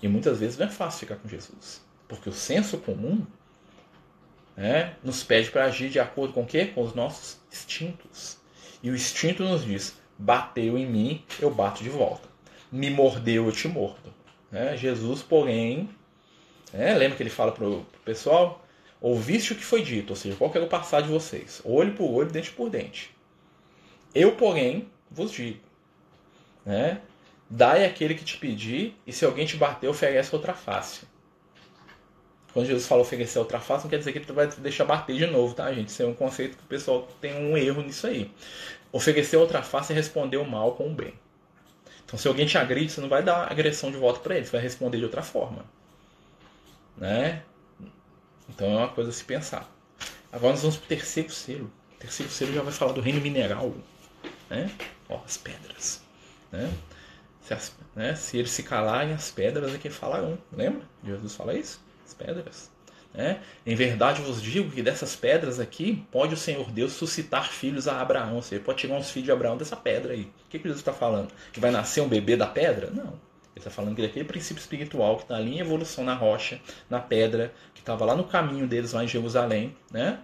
[0.03, 3.25] E muitas vezes não é fácil ficar com Jesus, porque o senso comum
[4.57, 6.67] né, nos pede para agir de acordo com o quê?
[6.67, 8.39] Com os nossos instintos.
[8.83, 12.29] E o instinto nos diz: bateu em mim, eu bato de volta.
[12.71, 14.13] Me mordeu, eu te mordo.
[14.51, 14.77] Né?
[14.77, 15.89] Jesus, porém,
[16.73, 18.64] né, lembra que ele fala para o pessoal?
[19.05, 21.61] Ouviste o que foi dito, ou seja, qual que era o passar de vocês?
[21.63, 23.15] Olho por olho, dente por dente.
[24.15, 25.61] Eu, porém, vos digo.
[26.65, 27.03] Né?
[27.51, 31.03] Dai aquele que te pedir, e se alguém te bater, oferece outra face.
[32.55, 35.27] Quando Jesus fala oferecer outra face, não quer dizer que ele vai deixar bater de
[35.27, 35.89] novo, tá, gente?
[35.89, 38.33] Isso é um conceito que o pessoal tem um erro nisso aí.
[38.91, 41.13] Oferecer outra face é responder o mal com o bem.
[42.07, 44.53] Então, se alguém te agride, você não vai dar agressão de volta para ele, você
[44.53, 45.63] vai responder de outra forma.
[46.97, 47.43] Né?
[48.49, 49.71] Então, é uma coisa a se pensar.
[50.33, 51.71] Agora nós vamos para o terceiro selo.
[51.97, 53.73] O terceiro selo já vai falar do reino mineral.
[54.51, 54.71] Né?
[55.09, 56.03] Ó, as pedras.
[56.51, 56.73] Né?
[57.43, 58.15] Se, as, né?
[58.15, 60.39] se eles se calarem, as pedras é que falarão.
[60.53, 60.83] Lembra?
[61.05, 61.81] Jesus fala isso?
[62.05, 62.71] As pedras.
[63.15, 63.41] Né?
[63.65, 68.01] Em verdade vos digo que dessas pedras aqui pode o Senhor Deus suscitar filhos a
[68.01, 68.35] Abraão.
[68.35, 70.23] Ou seja, pode tirar uns filhos de Abraão dessa pedra aí.
[70.23, 71.31] O que, que Jesus está falando?
[71.53, 72.91] Que vai nascer um bebê da pedra?
[72.91, 73.13] Não.
[73.55, 76.99] Ele está falando que daquele princípio espiritual que está ali em evolução na rocha, na
[76.99, 80.19] pedra, estava lá no caminho deles, lá em Jerusalém, né?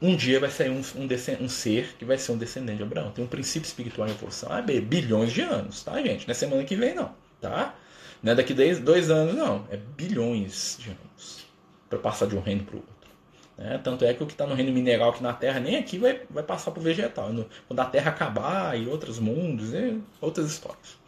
[0.00, 3.12] Um dia vai sair um, um, um, ser que vai ser um descendente de Abraão.
[3.12, 4.50] Tem um princípio espiritual em evolução.
[4.52, 6.26] Ah, bilhões de anos, tá, gente?
[6.26, 7.76] Não é semana que vem, não, tá?
[8.20, 9.64] Não é daqui a dois anos, não.
[9.70, 11.46] É bilhões de anos
[11.88, 13.10] para passar de um reino para o outro.
[13.56, 13.78] Né?
[13.78, 16.22] Tanto é que o que está no reino mineral aqui na Terra, nem aqui vai,
[16.28, 17.30] vai passar para o vegetal.
[17.68, 20.98] Quando a Terra acabar e outros mundos, e outras histórias.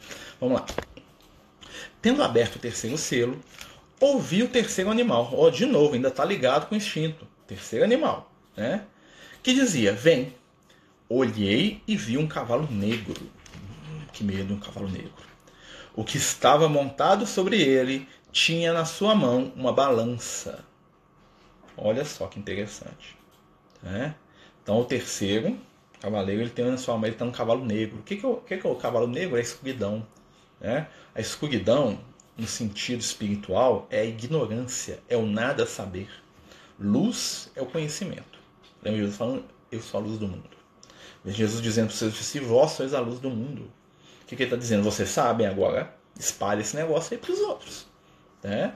[0.41, 0.67] Vamos lá.
[2.01, 3.41] Tendo aberto o terceiro selo,
[4.01, 5.31] ouvi o terceiro animal.
[5.33, 7.27] Oh, de novo, ainda está ligado com o instinto.
[7.47, 8.31] Terceiro animal.
[8.57, 8.85] Né?
[9.43, 10.35] Que dizia: Vem.
[11.09, 13.15] Olhei e vi um cavalo negro.
[13.21, 15.13] Hum, que medo, um cavalo negro.
[15.95, 20.65] O que estava montado sobre ele tinha na sua mão uma balança.
[21.77, 23.17] Olha só que interessante.
[23.83, 24.15] Né?
[24.63, 25.59] Então o terceiro
[26.01, 27.99] cavaleiro ele tem na sua mão ele está no cavalo negro.
[27.99, 29.37] O que, que, é o, que, que é o cavalo negro?
[29.37, 30.07] É a escuridão.
[30.61, 30.89] Né?
[31.15, 31.99] A escuridão,
[32.37, 36.09] no sentido espiritual, é a ignorância, é o nada saber.
[36.79, 38.39] Luz é o conhecimento.
[38.83, 40.51] Lembra Jesus falando, eu sou a luz do mundo.
[41.27, 43.71] Jesus dizendo para os seus discípulos, vós sois a luz do mundo.
[44.23, 44.83] O que, que ele está dizendo?
[44.83, 47.87] Vocês sabem agora, espalhe esse negócio aí para os outros.
[48.43, 48.75] Né?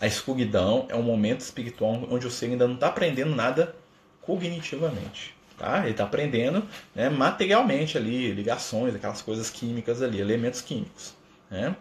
[0.00, 3.74] A escuridão é um momento espiritual onde o ser ainda não está aprendendo nada
[4.22, 5.34] cognitivamente.
[5.58, 5.80] Tá?
[5.80, 11.14] Ele está aprendendo né, materialmente ali, ligações, aquelas coisas químicas ali, elementos químicos.
[11.54, 11.76] Né?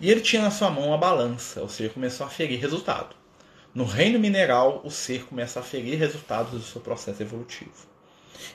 [0.00, 3.14] E ele tinha na sua mão uma balança, ou seja, começou a ferir resultado.
[3.72, 7.70] No reino mineral, o ser começa a ferir resultados do seu processo evolutivo.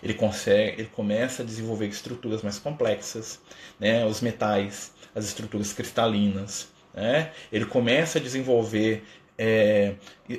[0.04, 3.40] Ele, consegue, ele começa a desenvolver estruturas mais complexas,
[3.80, 7.32] né, os metais, as estruturas cristalinas, né?
[7.50, 9.06] Ele começa a desenvolver
[9.38, 9.96] é,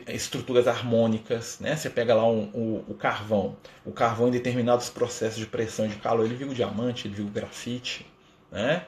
[0.09, 1.75] estruturas harmônicas, né?
[1.75, 5.89] Você pega lá um, um, o carvão, o carvão em determinados processos de pressão e
[5.89, 8.07] de calor, ele vira o diamante, ele vira o grafite,
[8.53, 8.85] né?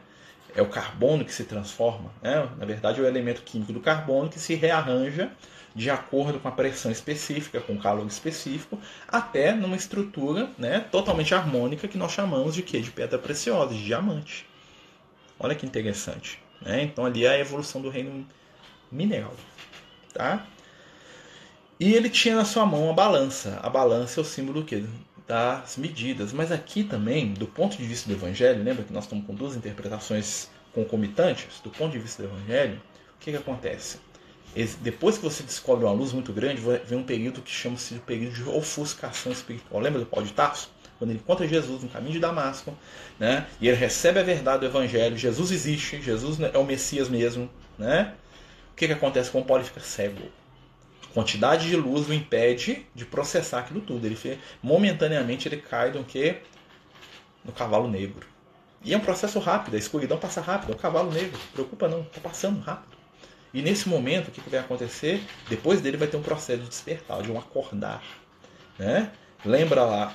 [0.54, 2.48] É o carbono que se transforma, né?
[2.58, 5.30] Na verdade, é o elemento químico do carbono que se rearranja
[5.74, 11.34] de acordo com a pressão específica, com o calor específico, até numa estrutura né, totalmente
[11.34, 12.80] harmônica que nós chamamos de quê?
[12.80, 14.46] De pedra preciosa, de diamante.
[15.38, 16.42] Olha que interessante.
[16.60, 16.82] Né?
[16.82, 18.26] Então ali é a evolução do reino
[18.90, 19.34] mineral.
[20.12, 20.44] Tá?
[21.78, 23.58] E ele tinha na sua mão a balança.
[23.62, 24.84] A balança é o símbolo do quê?
[25.30, 26.32] Das medidas.
[26.32, 29.54] Mas aqui também, do ponto de vista do Evangelho, lembra que nós estamos com duas
[29.54, 31.60] interpretações concomitantes?
[31.62, 32.82] Do ponto de vista do Evangelho,
[33.14, 33.98] o que, que acontece?
[34.80, 38.34] Depois que você descobre uma luz muito grande, vem um período que chama-se de período
[38.34, 39.80] de ofuscação espiritual.
[39.80, 40.68] Lembra do Paulo de Tarso?
[40.98, 42.76] quando ele encontra Jesus no caminho de Damasco,
[43.18, 43.46] né?
[43.58, 45.16] E ele recebe a verdade do Evangelho.
[45.16, 48.12] Jesus existe, Jesus é o Messias mesmo, né?
[48.70, 49.62] O que, que acontece com o Paulo?
[49.62, 50.20] Ele fica cego.
[51.12, 54.06] Quantidade de luz o impede de processar aquilo tudo.
[54.06, 56.38] Ele momentaneamente ele cai do que
[57.44, 58.26] no cavalo negro.
[58.82, 62.00] E é um processo rápido, a escuridão passa rápido, é o cavalo negro, preocupa não,
[62.00, 62.96] está passando rápido.
[63.52, 65.22] E nesse momento, o que, que vai acontecer?
[65.48, 68.02] Depois dele vai ter um processo de despertar, de um acordar.
[68.78, 69.10] Né?
[69.44, 70.14] Lembra lá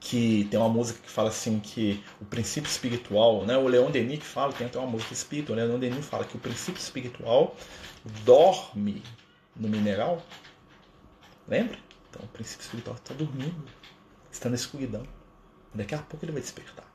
[0.00, 3.56] que tem uma música que fala assim que o princípio espiritual, né?
[3.58, 6.36] O Leon Denis que fala, tem até uma música espírita, o Leon Denis fala que
[6.36, 7.54] o princípio espiritual
[8.24, 9.02] dorme
[9.58, 10.22] no mineral.
[11.46, 11.78] Lembra?
[12.10, 13.64] Então o princípio espiritual está dormindo,
[14.30, 15.02] está na escuridão.
[15.74, 16.86] Daqui a pouco ele vai despertar.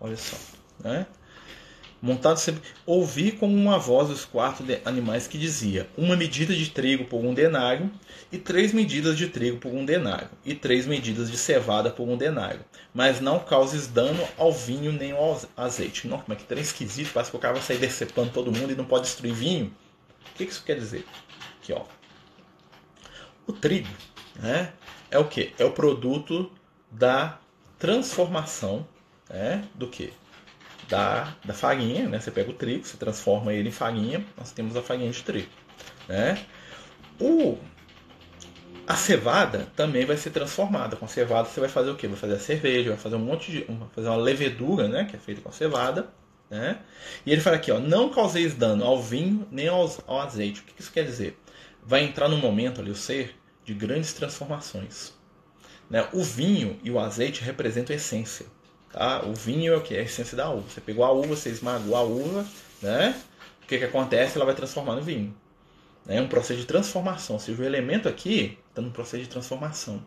[0.00, 0.36] Olha só,
[0.80, 1.06] né?
[2.00, 2.62] montado sempre.
[2.84, 7.34] Ouvi como uma voz dos quatro animais que dizia: Uma medida de trigo por um
[7.34, 7.90] denário,
[8.30, 12.16] e três medidas de trigo por um denário, e três medidas de cevada por um
[12.16, 12.64] denário.
[12.94, 16.02] Mas não causes dano ao vinho nem ao azeite.
[16.08, 18.76] Como é que trem esquisito, parece que o cara vai sair decepando todo mundo e
[18.76, 19.74] não pode destruir vinho.
[20.30, 21.04] O que isso quer dizer?
[21.60, 21.84] Aqui, ó.
[23.46, 23.88] O trigo
[24.36, 24.72] né,
[25.10, 25.54] é o que?
[25.58, 26.50] É o produto
[26.90, 27.38] da
[27.78, 28.86] transformação
[29.28, 30.12] né, do que?
[30.88, 32.20] da, da farinha, né?
[32.20, 35.48] Você pega o trigo, você transforma ele em farinha, nós temos a farinha de trigo,
[36.08, 36.38] né?
[37.20, 37.58] O,
[38.86, 40.96] a cevada também vai ser transformada.
[40.96, 42.06] Com cevada você vai fazer o quê?
[42.06, 43.64] Vai fazer a cerveja, vai fazer um monte de.
[43.64, 45.04] Vai fazer uma levedura, né?
[45.04, 46.08] Que é feita com cevada.
[46.48, 46.78] Né?
[47.24, 50.60] E ele fala aqui, ó, não causeis dano ao vinho nem aos, ao azeite.
[50.60, 51.36] O que isso quer dizer?
[51.84, 53.35] Vai entrar num momento ali o ser
[53.66, 55.12] de grandes transformações.
[55.90, 56.08] Né?
[56.12, 58.46] O vinho e o azeite representam a essência.
[58.92, 59.26] Tá?
[59.26, 59.94] O vinho é o que?
[59.94, 60.70] É a essência da uva.
[60.70, 62.46] Você pegou a uva, você esmagou a uva,
[62.80, 63.20] né?
[63.62, 64.36] O que, que acontece?
[64.36, 65.34] Ela vai transformar no vinho.
[66.06, 67.34] É um processo de transformação.
[67.34, 70.00] Ou seja, o elemento aqui está no processo de transformação.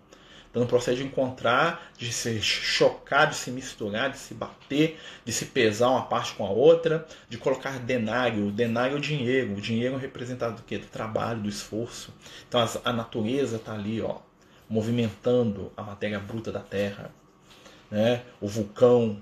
[0.50, 5.32] Está no processo de encontrar, de se chocar, de se misturar, de se bater, de
[5.32, 8.48] se pesar uma parte com a outra, de colocar denário.
[8.48, 9.54] O denário é o dinheiro.
[9.54, 10.78] O dinheiro é representado do quê?
[10.78, 12.14] Do trabalho, do esforço.
[12.48, 14.18] Então a natureza está ali, ó,
[14.68, 17.12] movimentando a matéria bruta da terra
[17.90, 18.24] né?
[18.40, 19.22] o vulcão,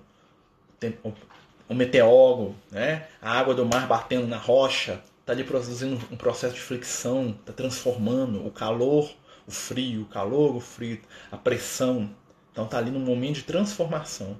[1.68, 3.08] o meteoro, né?
[3.22, 7.54] a água do mar batendo na rocha, está ali produzindo um processo de fricção, está
[7.54, 9.12] transformando o calor,
[9.48, 11.00] o frio, o calor, o frio,
[11.32, 12.10] a pressão.
[12.52, 14.38] Então está ali num momento de transformação,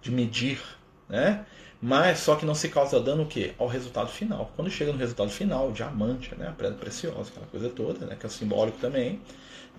[0.00, 0.60] de medir,
[1.08, 1.44] né?
[1.84, 3.54] Mas só que não se causa dano o quê?
[3.58, 4.52] Ao resultado final.
[4.54, 6.46] Quando chega no resultado final, o diamante, né?
[6.46, 8.14] a pedra preciosa, aquela coisa toda, né?
[8.14, 9.20] que é simbólico também,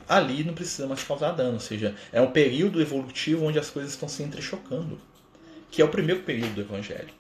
[0.10, 1.54] ali não precisa mais causar dano.
[1.54, 5.00] Ou seja, é um período evolutivo onde as coisas estão se entrechocando.
[5.72, 7.14] Que é o primeiro período do Evangelho.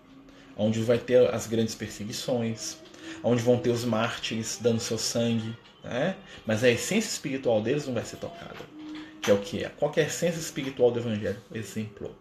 [0.58, 2.78] Onde vai ter as grandes perseguições,
[3.24, 5.58] onde vão ter os mártires dando seu sangue.
[5.84, 6.15] Né?
[6.46, 8.74] Mas a essência espiritual deles não vai ser tocada.
[9.22, 9.69] Que é o que é?
[9.69, 11.38] Qual é a essência espiritual do Evangelho?
[11.54, 12.15] Exemplo.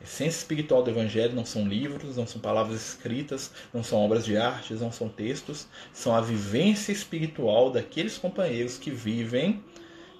[0.00, 4.24] A essência espiritual do Evangelho não são livros, não são palavras escritas, não são obras
[4.24, 9.62] de arte, não são textos, são a vivência espiritual daqueles companheiros que vivem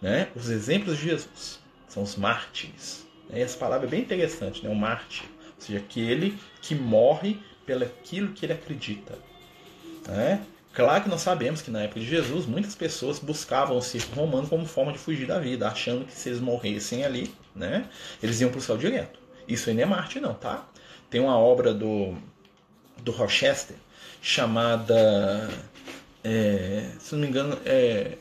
[0.02, 1.60] né, os exemplos de Jesus.
[1.88, 3.06] São os mártires.
[3.32, 5.26] E essa palavra é bem interessante, né, o mártir,
[5.56, 9.18] ou seja, aquele que morre pelo aquilo que ele acredita.
[10.06, 10.42] Né?
[10.72, 14.46] Claro que nós sabemos que na época de Jesus muitas pessoas buscavam o circo romano
[14.46, 17.86] como forma de fugir da vida, achando que se eles morressem ali, né,
[18.22, 19.18] eles iam para o céu direto.
[19.48, 20.68] Isso aí não é Marte, não, tá?
[21.10, 22.14] Tem uma obra do,
[22.98, 23.76] do Rochester
[24.20, 25.48] chamada,
[26.22, 28.18] é, se não me engano, é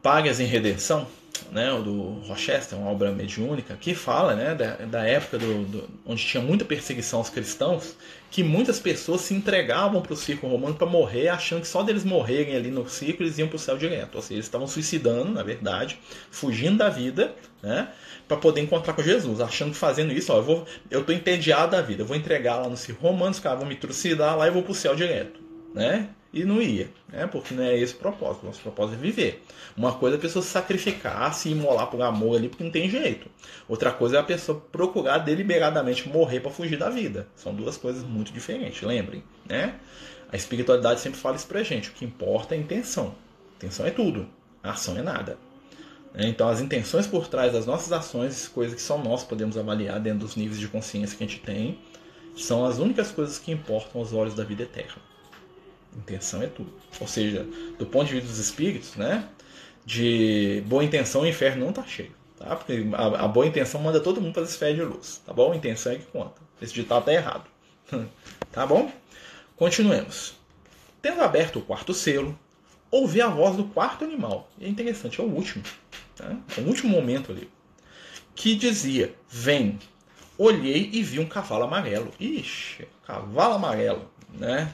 [0.00, 1.06] Pagas em Redenção,
[1.50, 6.24] né, do Rochester, uma obra mediúnica, que fala né, da, da época do, do, onde
[6.24, 7.96] tinha muita perseguição aos cristãos,
[8.30, 12.04] que muitas pessoas se entregavam para o círculo romano para morrer, achando que só deles
[12.04, 14.16] morrerem ali no círculo eles iam para o céu direto.
[14.16, 15.98] Ou seja, eles estavam suicidando, na verdade,
[16.30, 17.88] fugindo da vida, né,
[18.26, 21.80] para poder encontrar com Jesus, achando que fazendo isso, ó, eu vou, eu entediado da
[21.80, 24.50] vida, eu vou entregar lá no círculo romano, os caras vão me trucidar lá e
[24.50, 25.40] vou para o céu direto,
[25.74, 26.10] né?
[26.32, 27.26] E não ia, né?
[27.26, 28.42] porque não é esse o propósito.
[28.42, 29.42] O nosso propósito é viver.
[29.76, 32.88] Uma coisa é a pessoa se sacrificar, se imolar por amor ali, porque não tem
[32.90, 33.28] jeito.
[33.66, 37.26] Outra coisa é a pessoa procurar deliberadamente morrer para fugir da vida.
[37.34, 39.22] São duas coisas muito diferentes, lembrem.
[39.48, 39.74] Né?
[40.30, 41.88] A espiritualidade sempre fala isso pra gente.
[41.88, 43.14] O que importa é a intenção.
[43.54, 44.28] A intenção é tudo,
[44.62, 45.38] a ação é nada.
[46.12, 46.28] Né?
[46.28, 50.20] Então, as intenções por trás das nossas ações, coisas que só nós podemos avaliar dentro
[50.20, 51.78] dos níveis de consciência que a gente tem,
[52.36, 55.07] são as únicas coisas que importam aos olhos da vida eterna.
[55.96, 56.72] Intenção é tudo.
[57.00, 57.46] Ou seja,
[57.78, 59.28] do ponto de vista dos espíritos, né?
[59.84, 62.12] De boa intenção, o inferno não está cheio.
[62.38, 62.54] Tá?
[62.54, 65.22] Porque a, a, boa intenção manda todo mundo para as esferas de luz.
[65.24, 65.52] Tá bom?
[65.52, 66.40] A intenção é que conta.
[66.60, 67.44] Esse ditado está errado.
[68.52, 68.90] tá bom?
[69.56, 70.34] Continuemos.
[71.02, 72.38] Tendo aberto o quarto selo,
[72.90, 74.48] ouvi a voz do quarto animal.
[74.58, 75.64] E é interessante, é o último.
[76.14, 76.36] Tá?
[76.56, 77.50] É o último momento ali.
[78.34, 79.78] Que dizia: Vem.
[80.36, 82.12] Olhei e vi um cavalo amarelo.
[82.20, 84.72] Ixi, cavalo amarelo, né?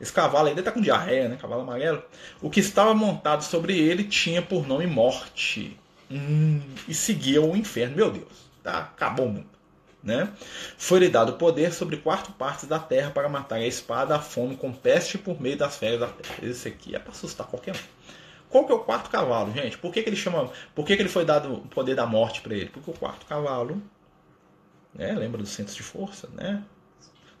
[0.00, 1.36] Esse cavalo ainda está com diarreia, né?
[1.36, 2.02] Cavalo amarelo.
[2.42, 5.78] O que estava montado sobre ele tinha por nome Morte.
[6.10, 7.96] Hum, e seguia o inferno.
[7.96, 8.78] Meu Deus, tá?
[8.78, 9.56] acabou o mundo.
[10.02, 10.30] Né?
[10.78, 14.72] Foi-lhe dado poder sobre quatro partes da terra para matar a espada, a fome com
[14.72, 16.36] peste por meio das férias da terra.
[16.42, 17.78] Esse aqui é para assustar qualquer um.
[18.48, 19.76] Qual que é o quarto cavalo, gente?
[19.78, 20.50] Por que, que ele chama.
[20.74, 22.70] Por que, que ele foi dado o poder da morte para ele?
[22.70, 23.82] Porque o quarto cavalo.
[24.94, 26.62] Né, lembra dos centros de força, né?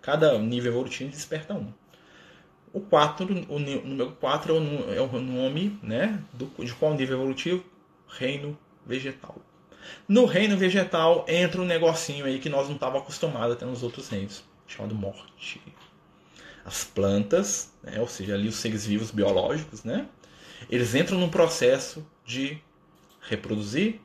[0.02, 1.72] Cada nível evolutivo desperta um.
[2.76, 7.64] O 4, o número 4 é, é o nome né, do, de qual nível evolutivo?
[8.06, 9.36] Reino vegetal.
[10.06, 13.82] No reino vegetal entra um negocinho aí que nós não estávamos acostumados a ter nos
[13.82, 15.58] outros reinos, chamado morte.
[16.66, 20.06] As plantas, né, ou seja, ali os seres vivos biológicos, né,
[20.68, 22.58] eles entram num processo de
[23.22, 24.00] reproduzir,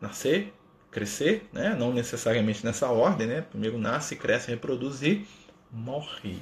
[0.00, 0.54] nascer,
[0.92, 5.26] crescer, né, não necessariamente nessa ordem, né, primeiro nasce, cresce, reproduzir,
[5.72, 6.38] morre.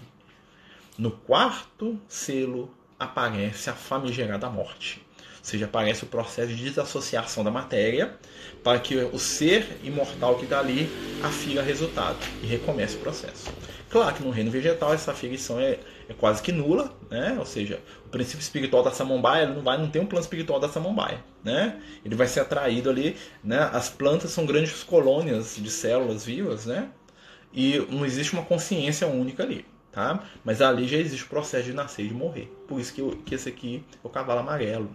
[0.98, 5.02] No quarto selo aparece a famigerada morte.
[5.38, 8.14] Ou seja, aparece o processo de desassociação da matéria
[8.62, 10.86] para que o ser imortal que está ali
[11.22, 13.50] afira resultado e recomece o processo.
[13.88, 17.36] Claro que no reino vegetal essa aferição é, é quase que nula, né?
[17.38, 20.68] ou seja, o princípio espiritual da samambaia não vai não tem um plano espiritual da
[20.68, 21.80] samambaia, né?
[22.04, 23.68] Ele vai ser atraído ali, né?
[23.72, 26.90] As plantas são grandes colônias de células vivas, né?
[27.52, 30.24] E não existe uma consciência única ali tá?
[30.44, 32.52] Mas ali já existe o processo de nascer e de morrer.
[32.66, 34.90] Por isso que, eu, que esse aqui é o cavalo amarelo.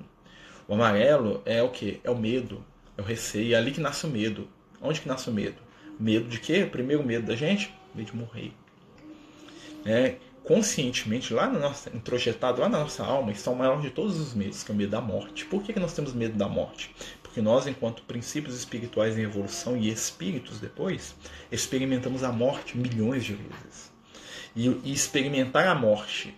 [0.67, 1.99] O amarelo é o que?
[2.03, 2.63] É o medo,
[2.97, 3.53] é o receio.
[3.53, 4.47] É ali que nasce o medo.
[4.81, 5.57] Onde que nasce o medo?
[5.99, 6.63] Medo de quê?
[6.63, 7.73] O primeiro medo da gente?
[7.93, 8.51] Medo de morrer.
[9.85, 14.19] É, conscientemente, lá na nossa, introjetado lá na nossa alma, está o maior de todos
[14.19, 15.45] os medos, que é o medo da morte.
[15.45, 16.93] Por que, que nós temos medo da morte?
[17.21, 21.15] Porque nós, enquanto princípios espirituais em evolução e espíritos depois,
[21.51, 23.94] experimentamos a morte milhões de vezes
[24.55, 26.35] e, e experimentar a morte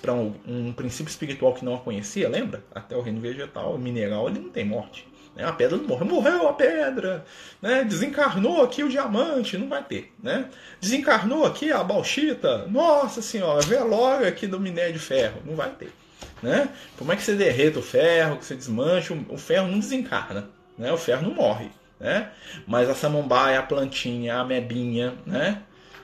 [0.00, 2.64] para um, um, princípio espiritual que não a conhecia, lembra?
[2.74, 5.06] Até o reino vegetal, mineral, ele não tem morte.
[5.36, 5.44] Né?
[5.44, 6.04] A pedra não morre.
[6.04, 7.24] Morreu a pedra.
[7.60, 7.84] Né?
[7.84, 10.12] Desencarnou aqui o diamante, não vai ter.
[10.22, 10.48] Né?
[10.80, 12.66] Desencarnou aqui a bauxita.
[12.68, 15.42] Nossa senhora, velório aqui do minério de ferro.
[15.44, 15.92] Não vai ter.
[16.42, 16.70] Né?
[16.96, 20.48] Como é que você derreta o ferro, que você desmancha, o ferro não desencarna.
[20.78, 20.90] Né?
[20.90, 21.70] O ferro não morre.
[21.98, 22.30] Né?
[22.66, 25.62] Mas a samambaia, a plantinha, a mebinha, né?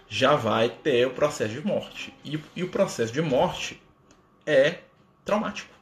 [0.09, 2.15] Já vai ter o processo de morte.
[2.25, 3.81] E, e o processo de morte
[4.45, 4.79] é
[5.25, 5.75] traumático.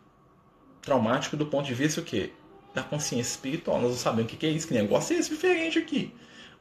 [0.83, 2.33] Traumático do ponto de vista o quê?
[2.75, 3.81] Da consciência espiritual.
[3.81, 6.13] Nós não sabemos o que é isso, que negócio é esse diferente aqui.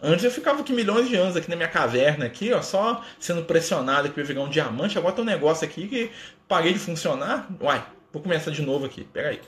[0.01, 3.43] Antes eu ficava aqui milhões de anos aqui na minha caverna, aqui, ó, só sendo
[3.45, 4.97] pressionado aqui para virar um diamante.
[4.97, 6.11] Agora tem um negócio aqui que
[6.47, 7.47] parei de funcionar.
[7.61, 9.05] Uai, vou começar de novo aqui.
[9.05, 9.41] Pega aí.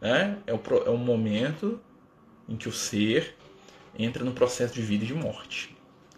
[0.00, 1.80] É, é, o, é o momento
[2.48, 3.34] em que o ser
[3.98, 5.75] entra no processo de vida e de morte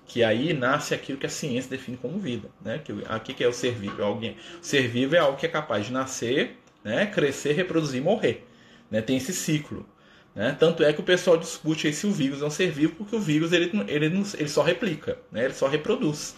[0.08, 2.80] que aí nasce aquilo que a ciência define como vida, né?
[2.82, 4.36] Que aqui que é o ser vivo, é alguém.
[4.60, 7.06] O ser vivo é algo que é capaz de nascer, né?
[7.06, 8.46] Crescer, reproduzir, morrer,
[8.90, 9.02] né?
[9.02, 9.86] Tem esse ciclo,
[10.34, 10.56] né?
[10.58, 13.20] Tanto é que o pessoal discute se o vírus é um ser vivo, porque o
[13.20, 15.44] vírus ele, ele, ele só replica, né?
[15.44, 16.34] Ele só reproduz.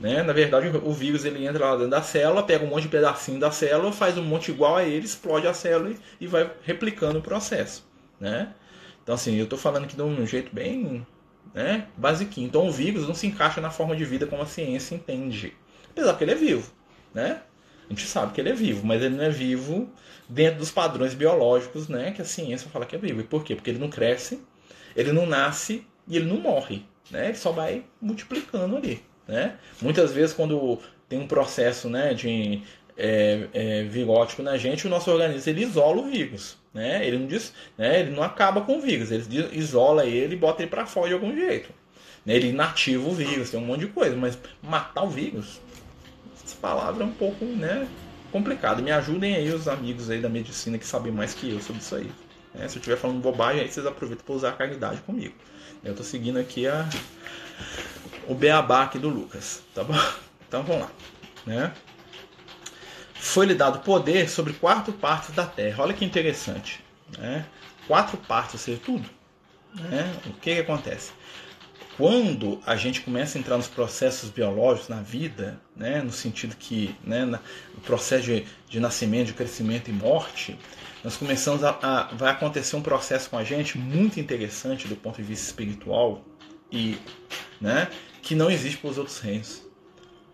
[0.00, 0.22] Né?
[0.22, 3.38] Na verdade, o vírus ele entra lá dentro da célula, pega um monte de pedacinho
[3.38, 7.22] da célula, faz um monte igual a ele, explode a célula e vai replicando o
[7.22, 7.86] processo.
[8.18, 8.52] Né?
[9.02, 11.06] Então, assim, eu estou falando aqui de um jeito bem
[11.54, 11.86] né?
[11.96, 12.46] Basiquinho.
[12.46, 15.54] Então o vírus não se encaixa na forma de vida como a ciência entende.
[15.90, 16.72] Apesar que ele é vivo,
[17.14, 17.42] né?
[17.86, 19.90] A gente sabe que ele é vivo, mas ele não é vivo
[20.28, 22.12] dentro dos padrões biológicos, né?
[22.12, 23.20] Que a ciência fala que é vivo.
[23.20, 23.54] E por quê?
[23.54, 24.40] Porque ele não cresce,
[24.96, 27.28] ele não nasce e ele não morre, né?
[27.28, 29.56] Ele só vai multiplicando ali, né?
[29.80, 32.62] Muitas vezes quando tem um processo, né, de
[32.96, 36.56] é, é, na gente, o nosso organismo ele isola o vírus.
[36.72, 37.06] Né?
[37.06, 38.00] Ele, não diz, né?
[38.00, 41.14] ele não acaba com o vírus, ele isola ele e bota ele para fora de
[41.14, 41.70] algum jeito.
[42.24, 42.34] Né?
[42.34, 45.60] Ele inativa o vírus, tem um monte de coisa, mas matar o vírus,
[46.44, 47.86] essa palavra é um pouco né,
[48.30, 48.82] complicado.
[48.82, 51.94] Me ajudem aí os amigos aí da medicina que sabem mais que eu sobre isso
[51.94, 52.10] aí.
[52.54, 52.68] Né?
[52.68, 55.34] Se eu estiver falando bobagem, aí vocês aproveitam para usar a caridade comigo.
[55.84, 56.88] Eu estou seguindo aqui a,
[58.28, 59.94] o beabá aqui do Lucas, tá bom?
[60.48, 60.90] Então vamos lá,
[61.46, 61.72] né?
[63.22, 65.84] Foi-lhe dado poder sobre quatro partes da terra.
[65.84, 66.84] Olha que interessante.
[67.16, 67.46] Né?
[67.86, 69.08] Quatro partes, ou seja, tudo.
[69.72, 70.12] Né?
[70.26, 71.12] O que, que acontece?
[71.96, 76.96] Quando a gente começa a entrar nos processos biológicos na vida, né, no sentido que
[77.04, 77.38] né,
[77.76, 80.58] o processo de, de, nascimento, de crescimento e morte,
[81.04, 85.16] nós começamos a, a, vai acontecer um processo com a gente muito interessante do ponto
[85.16, 86.24] de vista espiritual
[86.72, 86.98] e
[87.60, 87.88] né,
[88.20, 89.61] que não existe para os outros reinos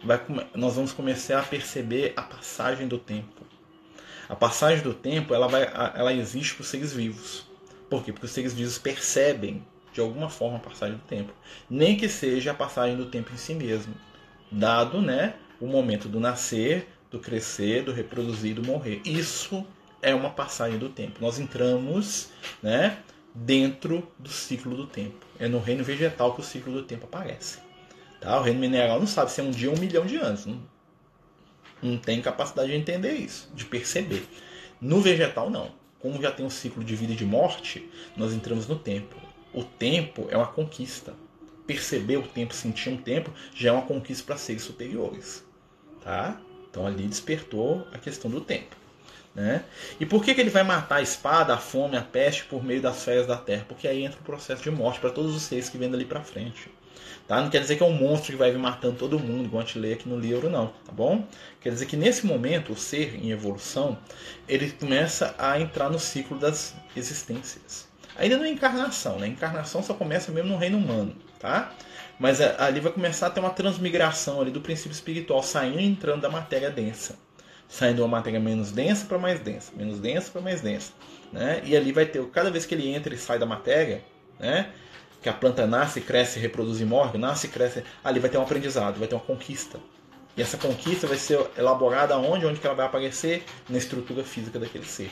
[0.04, 0.20] vai,
[0.54, 3.46] nós vamos começar a perceber a passagem do tempo.
[4.28, 5.62] A passagem do tempo ela, vai,
[5.94, 7.46] ela existe para os seres vivos.
[7.88, 8.12] Por quê?
[8.12, 11.32] Porque os seres vivos percebem de alguma forma a passagem do tempo,
[11.68, 13.94] nem que seja a passagem do tempo em si mesmo,
[14.52, 19.00] dado né, o momento do nascer, do crescer, do reproduzir, do morrer.
[19.04, 19.66] Isso
[20.02, 21.18] é uma passagem do tempo.
[21.20, 22.28] Nós entramos
[22.62, 22.98] né,
[23.34, 25.26] dentro do ciclo do tempo.
[25.38, 27.58] É no reino vegetal que o ciclo do tempo aparece.
[28.20, 28.38] Tá?
[28.38, 30.46] O reino mineral não sabe se é um dia ou um milhão de anos.
[30.46, 30.60] Não,
[31.82, 34.26] não tem capacidade de entender isso, de perceber.
[34.80, 35.72] No vegetal, não.
[36.00, 39.16] como já tem um ciclo de vida e de morte, nós entramos no tempo.
[39.52, 41.14] O tempo é uma conquista.
[41.66, 45.44] Perceber o tempo, sentir um tempo, já é uma conquista para seres superiores.
[46.02, 46.40] Tá?
[46.70, 48.76] Então ali despertou a questão do tempo.
[49.34, 49.64] Né?
[50.00, 52.80] E por que, que ele vai matar a espada, a fome, a peste por meio
[52.80, 53.64] das férias da terra?
[53.68, 56.22] Porque aí entra o processo de morte para todos os seres que vêm dali para
[56.22, 56.70] frente.
[57.28, 57.42] Tá?
[57.42, 59.66] Não quer dizer que é um monstro que vai vir matando todo mundo, igual a
[59.66, 60.68] gente lê aqui no livro, não.
[60.68, 61.26] Tá bom?
[61.60, 63.98] Quer dizer que nesse momento, o ser em evolução,
[64.48, 67.86] ele começa a entrar no ciclo das existências.
[68.16, 69.26] Ainda não é encarnação, né?
[69.26, 71.70] A encarnação só começa mesmo no reino humano, tá?
[72.18, 76.22] Mas ali vai começar a ter uma transmigração ali do princípio espiritual, saindo e entrando
[76.22, 77.16] da matéria densa.
[77.68, 80.92] Saindo uma matéria menos densa para mais densa, menos densa para mais densa.
[81.30, 81.60] Né?
[81.64, 84.02] E ali vai ter, cada vez que ele entra e sai da matéria,
[84.40, 84.70] né?
[85.20, 88.98] Que a planta nasce, cresce, reproduz e morre, nasce, cresce, ali vai ter um aprendizado,
[88.98, 89.78] vai ter uma conquista.
[90.36, 92.46] E essa conquista vai ser elaborada onde?
[92.46, 93.44] Onde que ela vai aparecer?
[93.68, 95.10] Na estrutura física daquele ser.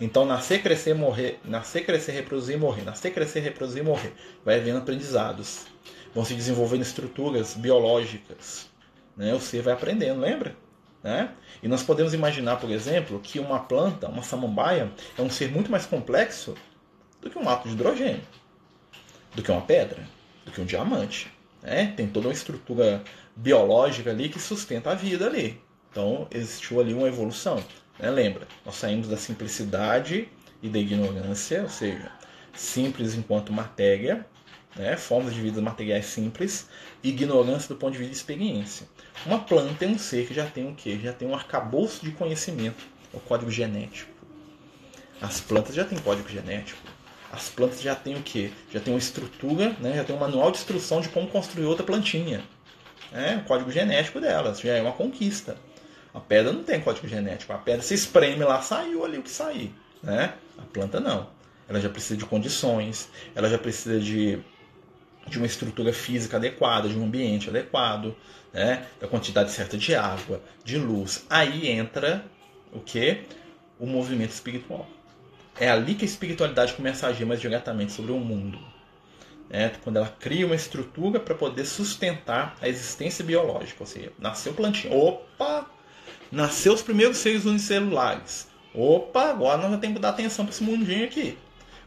[0.00, 4.14] Então, nascer, crescer, morrer, nascer, crescer, reproduzir e morrer, nascer, crescer, reproduzir e morrer.
[4.42, 5.66] Vai havendo aprendizados.
[6.14, 8.70] Vão se desenvolvendo estruturas biológicas.
[9.14, 9.34] Né?
[9.34, 10.56] O ser vai aprendendo, lembra?
[11.02, 11.30] Né?
[11.62, 15.70] E nós podemos imaginar, por exemplo, que uma planta, uma samambaia, é um ser muito
[15.70, 16.54] mais complexo
[17.20, 18.22] do que um átomo de hidrogênio
[19.34, 20.02] do que uma pedra,
[20.44, 21.30] do que um diamante.
[21.62, 21.92] Né?
[21.96, 23.02] Tem toda uma estrutura
[23.34, 25.60] biológica ali que sustenta a vida ali.
[25.90, 27.62] Então existiu ali uma evolução.
[27.98, 28.10] Né?
[28.10, 30.28] Lembra, nós saímos da simplicidade
[30.62, 32.10] e da ignorância, ou seja,
[32.54, 34.26] simples enquanto matéria,
[34.76, 34.96] né?
[34.96, 36.68] formas de vida materiais simples,
[37.02, 38.86] ignorância do ponto de vista de experiência.
[39.24, 40.98] Uma planta é um ser que já tem o quê?
[41.02, 44.12] Já tem um arcabouço de conhecimento, o código genético.
[45.20, 46.93] As plantas já têm código genético
[47.34, 48.50] as plantas já têm o quê?
[48.72, 49.94] Já tem uma estrutura, né?
[49.96, 52.42] já tem um manual de instrução de como construir outra plantinha.
[53.12, 55.56] É, o código genético delas já é uma conquista.
[56.12, 57.52] A pedra não tem código genético.
[57.52, 59.74] A pedra se espreme lá, saiu ali o que sair.
[60.02, 60.32] Né?
[60.56, 61.28] A planta não.
[61.68, 64.38] Ela já precisa de condições, ela já precisa de,
[65.26, 68.14] de uma estrutura física adequada, de um ambiente adequado,
[68.52, 68.86] né?
[69.00, 71.26] da quantidade certa de água, de luz.
[71.28, 72.24] Aí entra
[72.72, 73.22] o que?
[73.78, 74.86] O movimento espiritual.
[75.58, 78.58] É ali que a espiritualidade começa a agir mais diretamente sobre o mundo.
[79.48, 83.76] É, quando ela cria uma estrutura para poder sustentar a existência biológica.
[83.80, 84.92] Ou seja, nasceu plantinha.
[84.92, 85.66] Opa!
[86.32, 88.48] Nasceu os primeiros seres unicelulares.
[88.74, 91.38] Opa, agora nós já temos que dar atenção para esse mundinho aqui.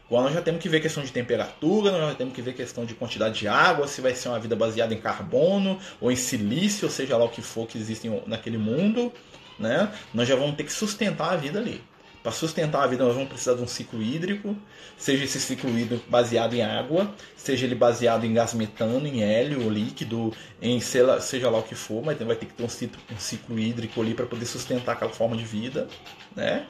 [0.06, 2.86] Agora nós já temos que ver questão de temperatura, nós já temos que ver questão
[2.86, 6.86] de quantidade de água, se vai ser uma vida baseada em carbono ou em silício,
[6.86, 9.12] ou seja lá o que for que existe naquele mundo.
[9.58, 9.92] Né?
[10.14, 11.82] Nós já vamos ter que sustentar a vida ali.
[12.28, 14.54] Para sustentar a vida, nós vamos precisar de um ciclo hídrico,
[14.98, 19.70] seja esse ciclo hídrico baseado em água, seja ele baseado em gás metano, em hélio
[19.70, 23.18] líquido, em seja lá o que for, mas vai ter que ter um ciclo, um
[23.18, 25.88] ciclo hídrico ali para poder sustentar aquela forma de vida,
[26.36, 26.66] né?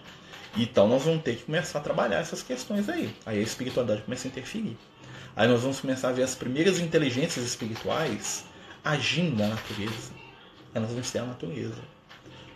[0.56, 3.12] Então nós vamos ter que começar a trabalhar essas questões aí.
[3.26, 4.78] Aí a espiritualidade começa a interferir.
[5.34, 8.44] Aí nós vamos começar a ver as primeiras inteligências espirituais
[8.84, 10.12] agindo na natureza.
[10.72, 11.98] Elas vão ser a natureza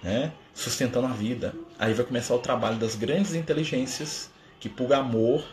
[0.03, 0.32] né?
[0.53, 1.55] sustentando a vida.
[1.83, 4.30] Aí vai começar o trabalho das grandes inteligências
[4.61, 5.45] que, por amor,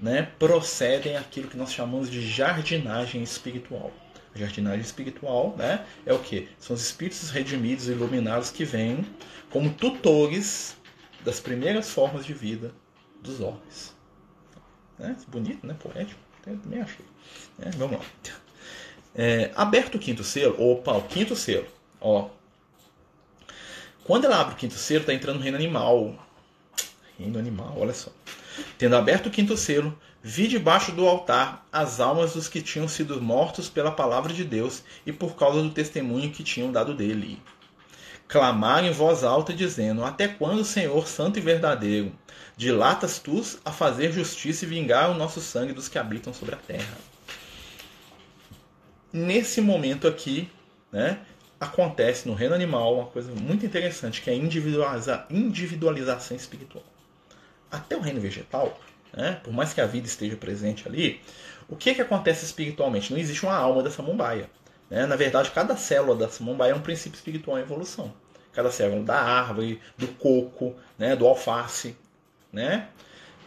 [0.00, 3.92] né, procedem aquilo que nós chamamos de jardinagem espiritual.
[4.34, 6.48] A jardinagem espiritual né, é o que?
[6.58, 9.04] São os espíritos redimidos e iluminados que vêm
[9.50, 10.78] como tutores
[11.26, 12.72] das primeiras formas de vida
[13.20, 13.94] dos homens.
[14.98, 15.14] Né?
[15.28, 15.76] Bonito, né?
[15.78, 16.18] Poético.
[16.42, 17.04] Também achei.
[17.58, 18.04] É, vamos lá.
[19.14, 21.66] É, aberto o quinto selo, opa, o quinto selo.
[22.00, 22.30] Ó,
[24.10, 26.16] quando ela abre o quinto selo, está entrando no reino animal.
[27.16, 28.10] Reino animal, olha só.
[28.76, 33.22] Tendo aberto o quinto selo, vi debaixo do altar as almas dos que tinham sido
[33.22, 37.40] mortos pela palavra de Deus e por causa do testemunho que tinham dado dele.
[38.26, 42.12] Clamaram em voz alta, dizendo: Até quando, Senhor Santo e Verdadeiro,
[42.56, 46.58] dilatas tu a fazer justiça e vingar o nosso sangue dos que habitam sobre a
[46.58, 46.98] terra?
[49.12, 50.50] Nesse momento aqui,
[50.90, 51.20] né,
[51.60, 56.82] acontece no reino animal uma coisa muito interessante, que é a individualiza, individualização espiritual.
[57.70, 58.80] Até o reino vegetal,
[59.12, 61.20] né, por mais que a vida esteja presente ali,
[61.68, 63.12] o que, que acontece espiritualmente?
[63.12, 64.48] Não existe uma alma da samambaia.
[64.88, 65.06] Né?
[65.06, 68.12] Na verdade, cada célula da samambaia é um princípio espiritual em evolução.
[68.52, 71.94] Cada célula da árvore, do coco, né, do alface.
[72.52, 72.88] Né?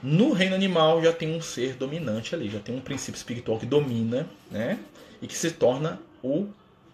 [0.01, 3.65] No reino animal já tem um ser dominante ali, já tem um princípio espiritual que
[3.65, 4.79] domina né,
[5.21, 6.47] e que se torna o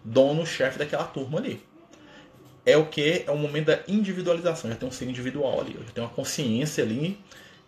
[0.04, 1.62] dono, chefe daquela turma ali.
[2.64, 3.24] É o que?
[3.26, 4.70] É o momento da individualização.
[4.70, 7.18] Já tem um ser individual ali, já tem uma consciência ali,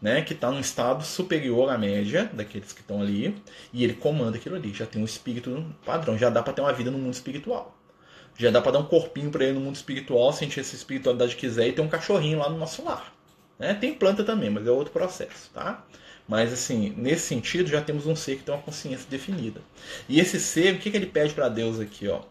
[0.01, 3.41] né, que está num estado superior à média daqueles que estão ali,
[3.73, 4.73] e ele comanda aquilo ali.
[4.73, 7.77] Já tem um espírito padrão, já dá para ter uma vida no mundo espiritual.
[8.37, 11.43] Já dá para dar um corpinho para ele no mundo espiritual, sentir essa espiritualidade que
[11.43, 13.13] quiser e ter um cachorrinho lá no nosso lar.
[13.59, 13.75] Né?
[13.75, 15.85] Tem planta também, mas é outro processo, tá?
[16.33, 19.61] Mas assim, nesse sentido, já temos um ser que tem uma consciência definida.
[20.09, 22.23] E esse ser, o que, que ele pede para Deus aqui, ó?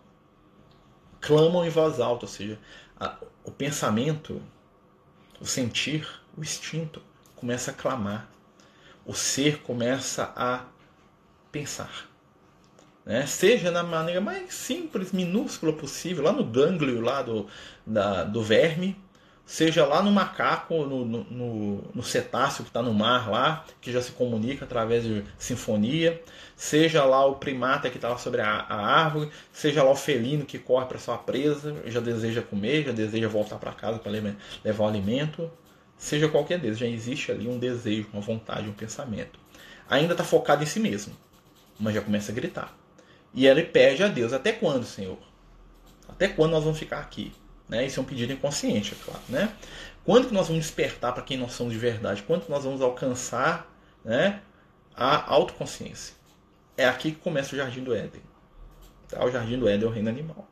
[1.20, 2.58] Clamam em voz alta, ou seja,
[2.99, 4.41] a, o pensamento,
[5.39, 6.99] o sentir, o instinto
[7.36, 8.28] começa a clamar.
[9.06, 10.66] O ser começa a
[11.52, 12.10] pensar.
[13.06, 13.28] Né?
[13.28, 17.45] Seja na maneira mais simples, minúscula possível, lá no gânglio lá do,
[17.86, 18.99] da, do verme,
[19.52, 24.02] seja lá no macaco, no, no, no cetáceo que está no mar lá, que já
[24.02, 26.24] se comunica através de sinfonia,
[26.56, 30.45] seja lá o primata que está lá sobre a, a, árvore, seja lá o felino
[30.45, 34.86] que corre para sua presa, já deseja comer, já deseja voltar para casa para levar
[34.86, 35.52] o alimento,
[35.97, 39.38] seja qualquer deles, já existe ali um desejo, uma vontade, um pensamento.
[39.89, 41.14] Ainda está focado em si mesmo,
[41.78, 42.74] mas já começa a gritar.
[43.34, 45.18] E ele pede a Deus: Até quando, Senhor?
[46.08, 47.34] Até quando nós vamos ficar aqui?
[47.72, 47.86] Né?
[47.86, 49.22] Isso é um pedido inconsciente, é claro.
[49.30, 49.50] Né?
[50.04, 52.22] Quando que nós vamos despertar para quem nós somos de verdade?
[52.22, 53.72] Quando que nós vamos alcançar
[54.04, 54.42] né,
[54.94, 56.14] a autoconsciência?
[56.76, 58.22] É aqui que começa o Jardim do Éden.
[59.08, 59.24] Tá?
[59.24, 60.46] O Jardim do Éden é o reino animal.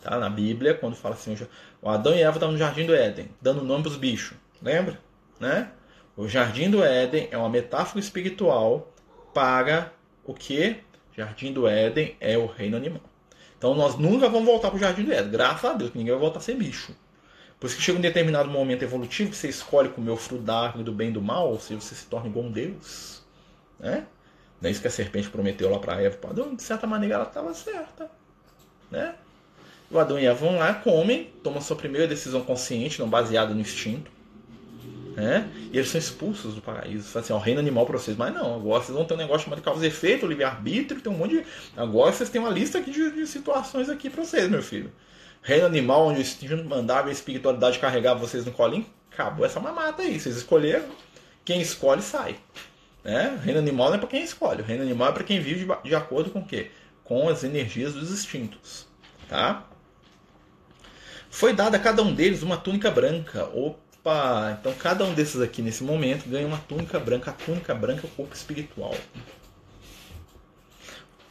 [0.00, 0.18] Tá?
[0.18, 1.36] Na Bíblia, quando fala assim,
[1.82, 4.38] o Adão e Eva estavam no Jardim do Éden, dando nome para os bichos.
[4.62, 4.98] Lembra?
[5.38, 5.70] Né?
[6.16, 8.90] O Jardim do Éden é uma metáfora espiritual
[9.34, 9.92] para
[10.24, 10.76] o que?
[11.14, 13.02] Jardim do Éden é o reino animal.
[13.64, 15.30] Então nós nunca vamos voltar para o Jardim do Éden.
[15.30, 16.94] Graças a Deus, ninguém vai voltar a ser bicho.
[17.58, 20.64] Por isso que chega um determinado momento evolutivo que você escolhe comer o fruto da
[20.64, 23.22] árvore do bem e do mal, ou seja, você se torna igual um Deus.
[23.80, 24.06] Né?
[24.60, 26.18] Não é isso que a serpente prometeu lá para Eva.
[26.28, 28.10] Adão, de certa maneira ela estava certa.
[28.90, 29.14] Né?
[29.90, 33.62] O Adão e Eva vão lá, comem, tomam sua primeira decisão consciente, não baseada no
[33.62, 34.10] instinto.
[35.16, 35.48] Né?
[35.72, 37.04] E eles são expulsos do paraíso.
[37.04, 38.16] Fala assim, ó, reino animal para vocês.
[38.16, 41.16] Mas não, agora vocês vão ter um negócio chamado causa e efeito, livre-arbítrio, tem um
[41.16, 41.46] monte de.
[41.76, 44.92] Agora vocês têm uma lista aqui de, de situações aqui para vocês, meu filho.
[45.42, 50.02] Reino animal, onde o instinto mandava a espiritualidade carregava vocês no colinho, acabou essa mamata
[50.02, 50.18] aí.
[50.18, 50.86] Vocês escolheram,
[51.44, 52.36] quem escolhe sai.
[53.04, 53.38] Né?
[53.42, 55.88] Reino animal não é para quem escolhe, o reino animal é para quem vive de,
[55.88, 56.70] de acordo com o quê?
[57.04, 58.86] Com as energias dos instintos.
[59.28, 59.66] Tá?
[61.28, 64.58] Foi dada a cada um deles uma túnica branca, ou Opa!
[64.60, 67.30] Então cada um desses aqui nesse momento ganha uma túnica branca.
[67.30, 68.94] A túnica branca é o corpo espiritual.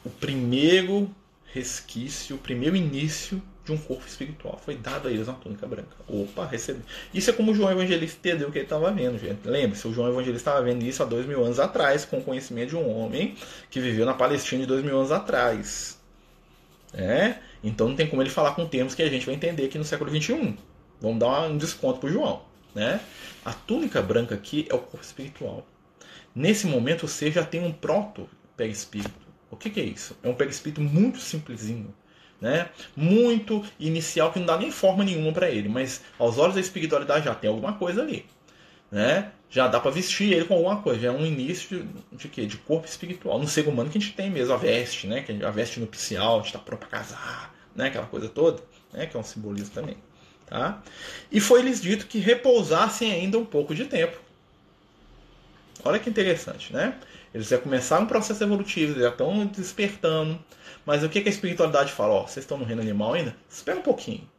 [0.04, 1.10] O primeiro
[1.46, 4.60] resquício, o primeiro início de um corpo espiritual.
[4.66, 5.96] Foi dado a eles uma túnica branca.
[6.08, 6.82] Opa, recebi.
[7.14, 9.48] Isso é como o João Evangelista entendeu o que ele estava vendo, gente.
[9.48, 12.70] Lembre-se, o João Evangelista estava vendo isso há dois mil anos atrás, com o conhecimento
[12.70, 13.36] de um homem
[13.70, 16.02] que viveu na Palestina de dois mil anos atrás.
[16.92, 17.36] É?
[17.64, 19.86] Então não tem como ele falar com termos que a gente vai entender aqui no
[19.86, 20.58] século XXI.
[21.00, 22.53] Vamos dar um desconto para o João.
[22.74, 23.00] Né?
[23.46, 25.66] A túnica branca aqui é o corpo espiritual.
[26.36, 29.12] Nesse momento você já tem um proto perispírito.
[29.52, 30.18] O que, que é isso?
[30.24, 31.94] É um perispírito muito simplesinho.
[32.42, 32.70] Né?
[32.96, 37.26] Muito inicial que não dá nem forma nenhuma para ele, mas aos olhos da espiritualidade
[37.26, 38.26] já tem alguma coisa ali,
[38.92, 39.32] né?
[39.50, 42.46] Já dá para vestir ele com alguma coisa, já é um início de, de quê?
[42.46, 43.40] De corpo espiritual.
[43.40, 45.22] No ser humano que a gente tem mesmo a veste, né?
[45.22, 47.88] Que a veste nupcial, a gente está pronto para casar, né?
[47.88, 48.62] Aquela coisa toda,
[48.92, 49.06] né?
[49.06, 49.96] Que é um simbolismo também.
[50.54, 50.84] Tá?
[51.32, 54.16] E foi-lhes dito que repousassem ainda um pouco de tempo.
[55.84, 56.94] Olha que interessante, né?
[57.34, 60.40] Eles já começaram um processo evolutivo, já estão despertando.
[60.86, 62.14] Mas o que, que a espiritualidade fala?
[62.14, 63.36] Ó, vocês estão no reino animal ainda?
[63.50, 64.30] Espera um pouquinho.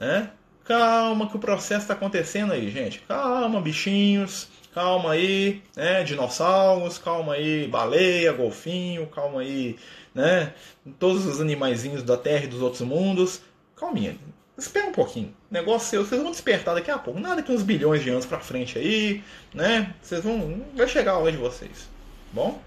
[0.00, 0.30] Né?
[0.64, 3.00] Calma que o processo está acontecendo aí, gente.
[3.00, 4.48] Calma, bichinhos.
[4.72, 6.02] Calma aí, né?
[6.02, 9.76] Dinossauros, calma aí, baleia, golfinho, calma aí,
[10.14, 10.54] né?
[10.98, 13.42] Todos os animaizinhos da Terra e dos outros mundos.
[13.76, 14.16] Calminha.
[14.58, 15.34] Espera um pouquinho.
[15.50, 17.20] Negócio seu, vocês vão despertar daqui a pouco.
[17.20, 19.94] Nada que uns bilhões de anos pra frente aí, né?
[20.00, 20.64] Vocês vão.
[20.74, 21.88] Vai chegar a hora de vocês.
[22.32, 22.60] Bom?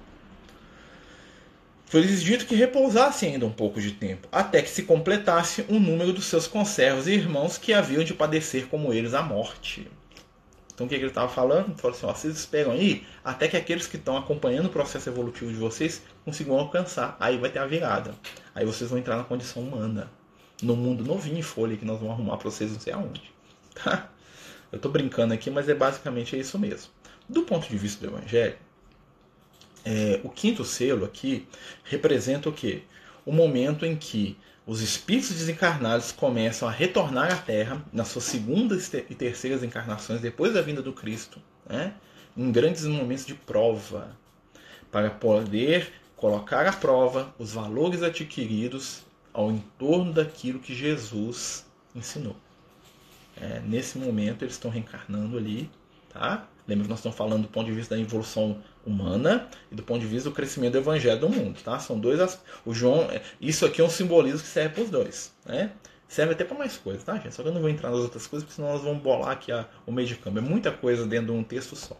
[1.88, 6.14] Foi-lhes dito que repousassem ainda um pouco de tempo, até que se completasse o número
[6.14, 9.90] dos seus conservos e irmãos que haviam de padecer como eles a morte.
[10.72, 11.70] Então o que, que ele estava falando?
[11.70, 15.10] Ele falou assim: ó, vocês esperam aí até que aqueles que estão acompanhando o processo
[15.10, 17.18] evolutivo de vocês consigam alcançar.
[17.20, 18.14] Aí vai ter a virada.
[18.54, 20.12] Aí vocês vão entrar na condição humana
[20.62, 23.22] no mundo novinho em folha que nós vamos arrumar para vocês não sei aonde.
[23.82, 24.10] Tá?
[24.72, 26.92] Eu estou brincando aqui, mas é basicamente é isso mesmo.
[27.30, 28.58] Do ponto de vista do Evangelho,
[29.86, 31.48] é, o quinto selo aqui
[31.84, 32.84] representa o que?
[33.26, 34.38] O momento em que
[34.68, 40.54] os espíritos desencarnados começam a retornar à Terra nas suas segundas e terceiras encarnações depois
[40.54, 41.94] da vinda do Cristo, né?
[42.38, 44.16] em grandes momentos de prova,
[44.92, 49.04] para poder colocar à prova os valores adquiridos
[49.34, 51.66] ao entorno daquilo que Jesus
[51.96, 52.36] ensinou.
[53.38, 55.70] É, nesse momento eles estão reencarnando ali,
[56.10, 56.48] tá?
[56.68, 60.00] Lembra que nós estamos falando do ponto de vista da evolução humana e do ponto
[60.00, 61.80] de vista do crescimento do evangelho do mundo, tá?
[61.80, 65.34] São dois o João, é, isso aqui é um simbolismo que serve para os dois,
[65.46, 65.72] né?
[66.10, 67.36] Serve até para mais coisas, tá, gente?
[67.36, 69.52] Só que eu não vou entrar nas outras coisas, porque senão nós vamos bolar aqui
[69.52, 70.40] a, o meio de câmbio.
[70.40, 71.96] É muita coisa dentro de um texto só.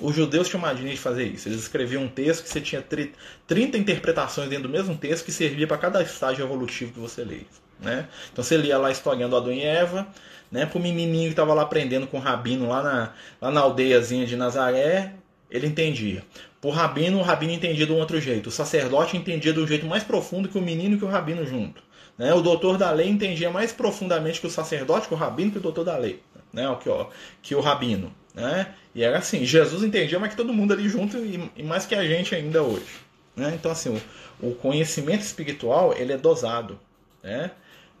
[0.00, 1.48] Os judeus tinham mania de fazer isso.
[1.48, 5.68] Eles escreviam um texto que você tinha 30 interpretações dentro do mesmo texto que servia
[5.68, 7.42] para cada estágio evolutivo que você lê.
[7.78, 8.08] Né?
[8.32, 10.08] Então você lia lá a historinha do Adão e Eva,
[10.50, 10.66] né?
[10.66, 14.34] Pro menininho que estava lá aprendendo com o rabino lá na, lá na aldeiazinha de
[14.34, 15.14] Nazaré,
[15.48, 16.24] ele entendia.
[16.60, 18.48] Pro rabino, o rabino entendia de um outro jeito.
[18.48, 21.82] O sacerdote entendia do jeito mais profundo que o menino e que o rabino junto.
[22.22, 22.32] Né?
[22.32, 25.60] O doutor da lei entendia mais profundamente que o sacerdote, que o rabino, que o
[25.60, 26.22] doutor da lei.
[26.52, 26.62] Né?
[26.80, 27.08] Que, ó,
[27.42, 28.14] que o rabino.
[28.32, 28.72] Né?
[28.94, 31.96] E era assim, Jesus entendia mais que todo mundo ali junto e, e mais que
[31.96, 32.86] a gente ainda hoje.
[33.34, 33.52] Né?
[33.58, 34.00] Então, assim,
[34.40, 36.78] o, o, conhecimento espiritual ele é dosado.
[37.24, 37.50] Né?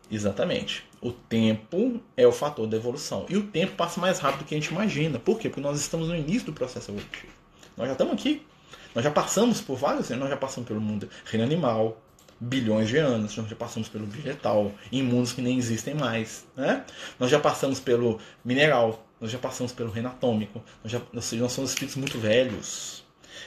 [0.08, 0.84] Exatamente.
[1.00, 3.26] O tempo é o fator da evolução.
[3.28, 5.18] E o tempo passa mais rápido do que a gente imagina.
[5.18, 5.48] Por quê?
[5.48, 7.32] Porque nós estamos no início do processo evolutivo.
[7.76, 8.46] Nós já estamos aqui.
[8.94, 12.00] Nós já passamos por vários, nós já passamos pelo mundo reino animal,
[12.42, 16.44] bilhões de anos, nós já passamos pelo vegetal, em mundos que nem existem mais.
[16.56, 16.84] Né?
[17.18, 21.70] Nós já passamos pelo mineral, nós já passamos pelo reino atômico, nós, já, nós somos
[21.70, 23.04] espíritos muito velhos.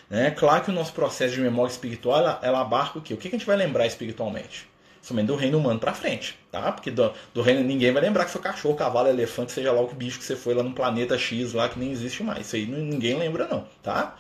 [0.10, 0.32] Né?
[0.32, 3.14] Claro que o nosso processo de memória espiritual ela, ela abarca o quê?
[3.14, 4.70] O que a gente vai lembrar espiritualmente?
[5.02, 6.72] Somente do reino humano para frente, tá?
[6.72, 9.88] Porque do, do, reino ninguém vai lembrar que foi cachorro, cavalo, elefante, seja lá o
[9.88, 12.48] que bicho que você foi lá no planeta X lá que nem existe mais.
[12.48, 14.16] Isso aí ninguém lembra não, tá?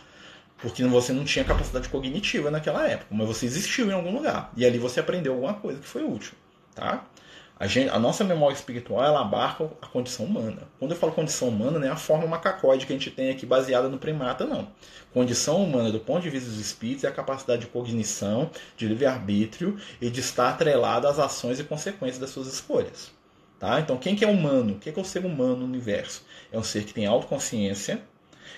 [0.61, 4.51] Porque você não tinha capacidade cognitiva naquela época, mas você existiu em algum lugar.
[4.55, 6.33] E ali você aprendeu alguma coisa que foi útil.
[6.73, 7.05] Tá?
[7.57, 10.63] A, gente, a nossa memória espiritual ela abarca a condição humana.
[10.77, 13.45] Quando eu falo condição humana, não é a forma macacoide que a gente tem aqui
[13.45, 14.67] baseada no primata, não.
[15.13, 19.77] Condição humana, do ponto de vista dos espíritos, é a capacidade de cognição, de livre-arbítrio
[20.01, 23.13] e de estar atrelada às ações e consequências das suas escolhas.
[23.57, 23.79] Tá?
[23.79, 24.73] Então, quem que é humano?
[24.73, 26.25] O que é o ser humano no universo?
[26.51, 28.01] É um ser que tem autoconsciência,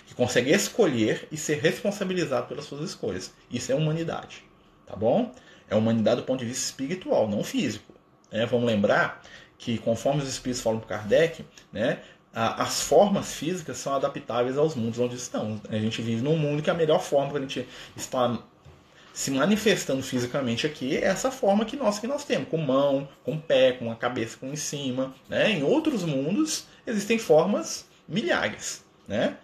[0.07, 3.33] que consegue escolher e ser responsabilizado pelas suas escolhas.
[3.51, 4.43] Isso é humanidade,
[4.85, 5.31] tá bom?
[5.69, 7.93] É humanidade do ponto de vista espiritual, não físico.
[8.31, 8.45] Né?
[8.45, 9.21] Vamos lembrar
[9.57, 11.99] que, conforme os espíritos falam para Kardec, né,
[12.31, 15.59] as formas físicas são adaptáveis aos mundos onde estamos.
[15.69, 18.39] A gente vive num mundo que a melhor forma para a gente estar
[19.11, 23.37] se manifestando fisicamente aqui é essa forma que nós que nós temos, com mão, com
[23.39, 25.15] pé, com a cabeça com em cima.
[25.27, 25.53] Né?
[25.53, 28.85] Em outros mundos existem formas milhares.
[29.07, 29.35] Né?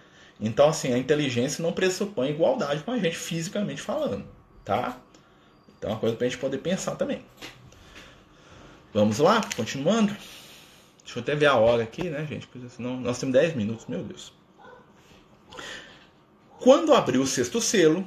[0.46, 4.26] Então, assim, a inteligência não pressupõe igualdade com a gente fisicamente falando,
[4.66, 4.98] tá?
[5.78, 7.24] Então, é uma coisa para a gente poder pensar também.
[8.94, 10.14] Vamos lá, continuando.
[11.02, 12.46] Deixa eu até ver a hora aqui, né, gente?
[12.48, 14.34] Porque senão nós temos 10 minutos, meu Deus.
[16.60, 18.06] Quando abriu o sexto selo,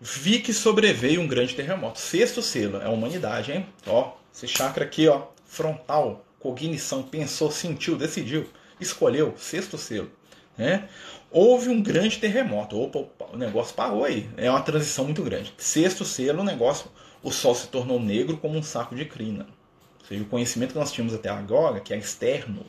[0.00, 2.00] vi que sobreveio um grande terremoto.
[2.00, 3.66] Sexto selo, é a humanidade, hein?
[3.86, 8.48] Ó, esse chakra aqui, ó, frontal, cognição, pensou, sentiu, decidiu,
[8.80, 10.10] escolheu, sexto selo.
[10.56, 10.88] Né?
[11.30, 12.78] Houve um grande terremoto.
[12.78, 14.28] Opa, o negócio parou aí.
[14.36, 15.52] É uma transição muito grande.
[15.56, 16.90] Sexto selo, o negócio,
[17.22, 19.46] o sol se tornou negro como um saco de crina.
[20.00, 22.66] Ou seja, o conhecimento que nós tínhamos até agora, que é externo,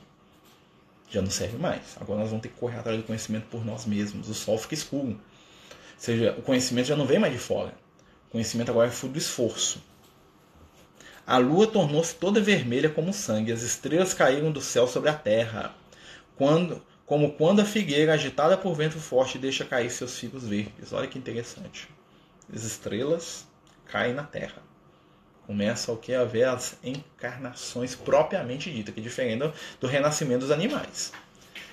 [1.10, 1.98] já não serve mais.
[2.00, 4.30] Agora nós vamos ter que correr atrás do conhecimento por nós mesmos.
[4.30, 5.10] O sol fica escuro.
[5.10, 5.20] Ou
[5.98, 7.74] seja, o conhecimento já não vem mais de fora.
[8.30, 9.82] O conhecimento agora é fruto do esforço.
[11.26, 13.52] A lua tornou-se toda vermelha como sangue.
[13.52, 15.74] As estrelas caíram do céu sobre a terra.
[16.36, 20.94] Quando como quando a figueira agitada por vento forte deixa cair seus figos verdes.
[20.94, 21.90] Olha que interessante.
[22.54, 23.46] As estrelas
[23.86, 24.62] caem na terra.
[25.46, 30.52] Começa o que a ver as encarnações propriamente ditas, que é diferente do, renascimento dos
[30.52, 31.12] animais.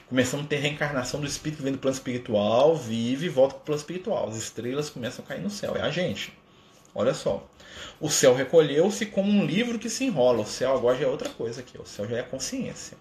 [0.08, 3.62] Começamos a ter reencarnação do espírito que vem do plano espiritual, vive e volta para
[3.62, 4.28] o plano espiritual.
[4.28, 5.76] As estrelas começam a cair no céu.
[5.76, 6.36] É a gente.
[6.92, 7.48] Olha só.
[8.00, 10.40] O céu recolheu-se como um livro que se enrola.
[10.40, 11.80] O céu agora já é outra coisa aqui.
[11.80, 12.98] O céu já é a consciência.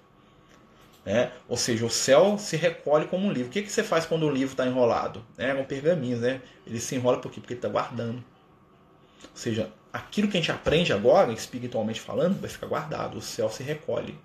[1.10, 1.32] Né?
[1.48, 3.50] Ou seja, o céu se recolhe como um livro.
[3.50, 5.26] O que, que você faz quando o livro está enrolado?
[5.40, 6.40] É um pergaminho, né?
[6.68, 7.40] Ele se enrola por quê?
[7.40, 8.18] Porque ele está guardando.
[8.18, 13.18] Ou seja, aquilo que a gente aprende agora, espiritualmente falando, vai ficar guardado.
[13.18, 14.20] O céu se recolhe.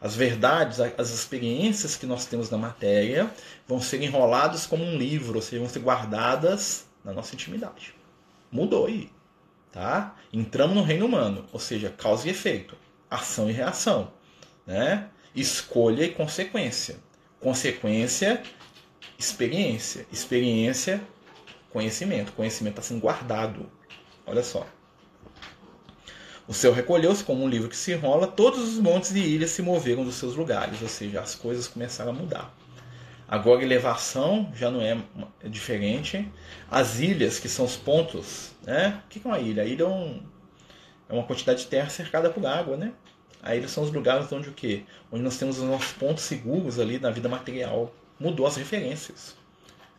[0.00, 3.30] As verdades, as experiências que nós temos na matéria
[3.68, 7.94] vão ser enroladas como um livro, ou seja, vão ser guardadas na nossa intimidade.
[8.50, 9.10] Mudou aí.
[9.70, 10.16] Tá?
[10.32, 12.74] Entramos no reino humano, ou seja, causa e efeito,
[13.10, 14.10] ação e reação.
[14.66, 15.10] Né?
[15.36, 16.96] Escolha e consequência.
[17.38, 18.42] Consequência,
[19.18, 20.06] experiência.
[20.10, 21.00] Experiência,
[21.70, 22.32] conhecimento.
[22.32, 23.70] Conhecimento está sendo guardado.
[24.26, 24.66] Olha só.
[26.48, 29.62] O céu recolheu-se como um livro que se enrola, todos os montes e ilhas se
[29.62, 32.54] moveram dos seus lugares, ou seja, as coisas começaram a mudar.
[33.28, 34.96] Agora a elevação já não é,
[35.42, 36.30] é diferente.
[36.70, 39.02] As ilhas, que são os pontos, né?
[39.04, 39.64] O que é uma ilha?
[39.64, 40.22] A ilha é, um,
[41.08, 42.92] é uma quantidade de terra cercada por água, né?
[43.46, 44.82] Aí eles são os lugares onde o quê?
[45.10, 47.94] Onde nós temos os nossos pontos seguros ali na vida material.
[48.18, 49.36] Mudou as referências.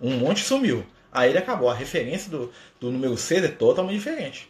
[0.01, 0.85] Um monte sumiu.
[1.09, 1.69] Aí ele acabou.
[1.69, 4.49] A referência do, do número 6 é totalmente diferente.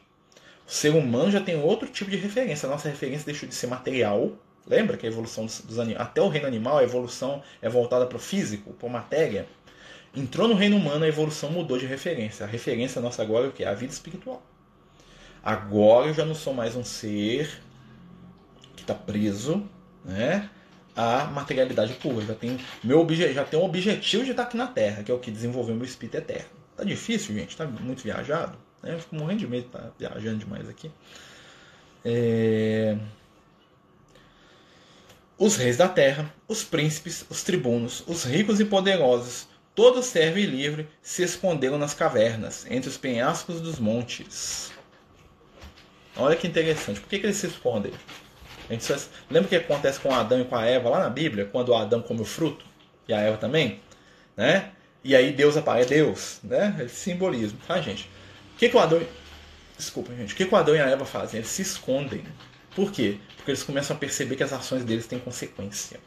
[0.67, 2.65] O ser humano já tem outro tipo de referência.
[2.65, 4.31] A nossa referência deixou de ser material.
[4.65, 8.07] Lembra que a evolução dos, dos animais, até o reino animal, a evolução é voltada
[8.07, 9.47] para o físico, para a matéria.
[10.15, 12.47] Entrou no reino humano, a evolução mudou de referência.
[12.47, 13.63] A referência nossa agora é o que?
[13.63, 14.41] A vida espiritual.
[15.43, 17.61] Agora eu já não sou mais um ser
[18.91, 19.63] está preso,
[20.03, 20.49] né?
[20.97, 22.25] a materialidade pura.
[22.25, 25.13] Já tem meu obje, já tem um objetivo de estar aqui na Terra, que é
[25.13, 26.49] o que desenvolveu meu espírito eterno.
[26.75, 28.57] Tá difícil, gente, tá muito viajado.
[28.81, 28.95] Né?
[28.95, 30.91] Eu fico morrendo de medo estar viajando demais aqui.
[32.03, 32.97] É...
[35.37, 40.89] Os reis da terra, os príncipes, os tribunos, os ricos e poderosos, todos servem livre,
[40.99, 44.71] se esconderam nas cavernas, entre os penhascos dos montes.
[46.15, 46.99] Olha que interessante.
[46.99, 47.93] Por que, que eles se escondem?
[48.69, 48.95] Gente só...
[49.29, 52.01] Lembra o que acontece com Adão e com a Eva lá na Bíblia, quando Adão
[52.01, 52.65] come o fruto
[53.07, 53.79] e a Eva também,
[54.35, 54.71] né?
[55.03, 56.75] E aí Deus aparece, é Deus, né?
[56.81, 58.09] Esse simbolismo, tá, gente?
[58.55, 59.01] O que, que o Adão,
[59.77, 61.39] desculpa, gente, o que, que o Adão e a Eva fazem?
[61.39, 62.23] Eles se escondem.
[62.75, 63.17] Por quê?
[63.37, 65.99] Porque eles começam a perceber que as ações deles têm consequência.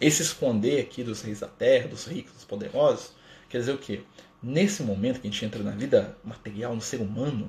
[0.00, 3.12] Esse esconder aqui dos reis da terra, dos ricos, dos poderosos,
[3.48, 4.00] quer dizer o quê?
[4.42, 7.48] Nesse momento que a gente entra na vida material, no ser humano,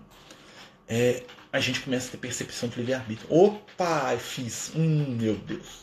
[0.88, 3.28] é, a gente começa a ter percepção de livre-arbítrio.
[3.32, 4.72] Opa, fiz.
[4.76, 5.82] Hum, meu Deus.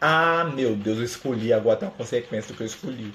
[0.00, 3.12] Ah, meu Deus, eu escolhi, agora tem uma consequência do que eu escolhi.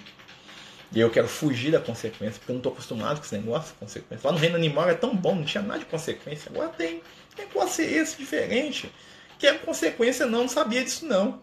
[0.91, 3.79] E eu quero fugir da consequência, porque eu não estou acostumado com esse negócio de
[3.79, 4.27] consequência.
[4.27, 6.49] Lá no reino animal é tão bom, não tinha nada de consequência.
[6.49, 7.03] Agora tem.
[7.35, 8.91] Tem negócio esse diferente.
[9.37, 11.41] Que é consequência, não, não sabia disso não.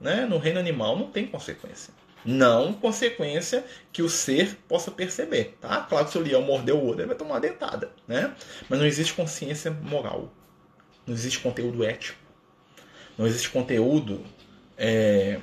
[0.00, 0.26] Né?
[0.26, 1.92] No reino animal não tem consequência.
[2.24, 5.82] Não consequência que o ser possa perceber, tá?
[5.82, 8.34] Claro que se o leão mordeu o outro, ele vai tomar uma dentada, né?
[8.68, 10.32] Mas não existe consciência moral.
[11.06, 12.18] Não existe conteúdo ético.
[13.18, 14.24] Não existe conteúdo
[14.76, 15.38] é,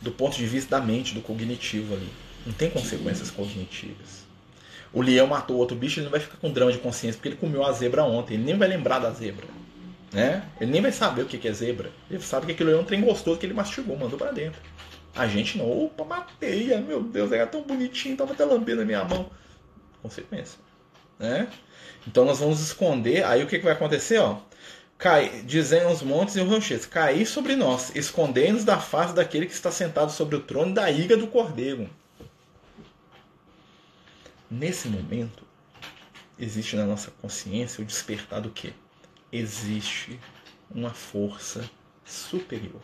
[0.00, 2.08] do ponto de vista da mente, do cognitivo ali.
[2.44, 4.22] Não tem consequências cognitivas.
[4.92, 7.36] O leão matou outro bicho, ele não vai ficar com drama de consciência porque ele
[7.36, 8.34] comeu a zebra ontem.
[8.34, 9.46] Ele nem vai lembrar da zebra.
[10.12, 10.44] Né?
[10.60, 11.90] Ele nem vai saber o que é zebra.
[12.10, 14.60] Ele sabe que aquilo é um trem gostoso que ele mastigou, mandou para dentro.
[15.14, 19.04] A gente não, opa, matei, meu Deus, era tão bonitinho, tava até lambendo a minha
[19.04, 19.30] mão.
[20.00, 20.58] Consequência.
[21.18, 21.48] Né?
[22.06, 24.18] Então nós vamos esconder, aí o que, que vai acontecer?
[24.18, 24.38] Ó?
[24.96, 29.52] Cai, dizem os montes e os rochedos, cair sobre nós, escondendo-nos da face daquele que
[29.52, 31.90] está sentado sobre o trono da ira do cordeiro.
[34.50, 35.44] Nesse momento,
[36.38, 38.72] existe na nossa consciência o despertar do que?
[39.30, 40.18] Existe
[40.70, 41.68] uma força
[42.04, 42.80] superior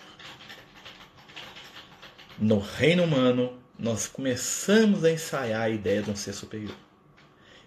[2.41, 6.75] no reino humano, nós começamos a ensaiar a ideia de um ser superior.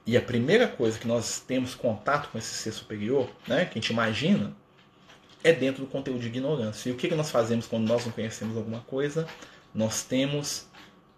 [0.05, 3.81] E a primeira coisa que nós temos contato com esse ser superior, né, que a
[3.81, 4.55] gente imagina,
[5.43, 6.89] é dentro do conteúdo de ignorância.
[6.89, 9.27] E o que, que nós fazemos quando nós não conhecemos alguma coisa?
[9.73, 10.67] Nós temos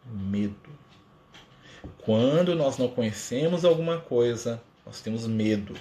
[0.05, 0.69] medo.
[1.99, 5.75] Quando nós não conhecemos alguma coisa, nós temos medo.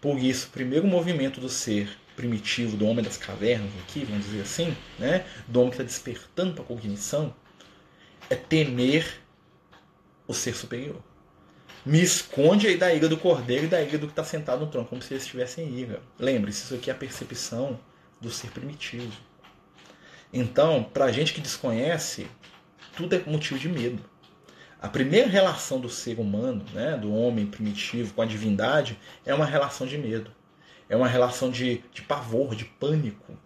[0.00, 4.40] Por isso, o primeiro movimento do ser primitivo do homem das cavernas aqui, vamos dizer
[4.40, 5.24] assim, né?
[5.46, 7.34] do homem que está despertando para a cognição,
[8.30, 9.20] é temer
[10.26, 11.00] o ser superior.
[11.84, 14.66] Me esconde aí da ira do cordeiro e da ira do que está sentado no
[14.66, 16.02] trono, como se eles estivessem em ira.
[16.18, 17.78] Lembre-se, isso aqui é a percepção
[18.20, 19.12] do ser primitivo.
[20.32, 22.26] Então, para a gente que desconhece,
[22.96, 24.02] tudo é motivo de medo.
[24.82, 29.46] A primeira relação do ser humano, né, do homem primitivo com a divindade, é uma
[29.46, 30.30] relação de medo
[30.88, 33.36] é uma relação de, de pavor, de pânico,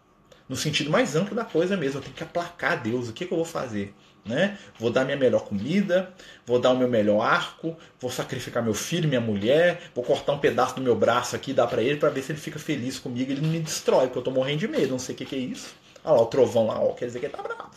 [0.49, 1.99] no sentido mais amplo da coisa mesmo.
[1.99, 3.09] Eu tenho que aplacar Deus.
[3.09, 3.95] O que, que eu vou fazer?
[4.25, 4.59] Né?
[4.79, 6.13] Vou dar minha melhor comida,
[6.45, 10.39] vou dar o meu melhor arco, vou sacrificar meu filho, minha mulher, vou cortar um
[10.39, 13.33] pedaço do meu braço aqui, dar para ele para ver se ele fica feliz comigo.
[13.33, 15.37] Ele não me destrói, porque eu tô morrendo de medo, não sei o que, que
[15.37, 15.75] é isso.
[16.05, 17.71] Olha lá o trovão lá, ó, quer dizer que ele tá bravo.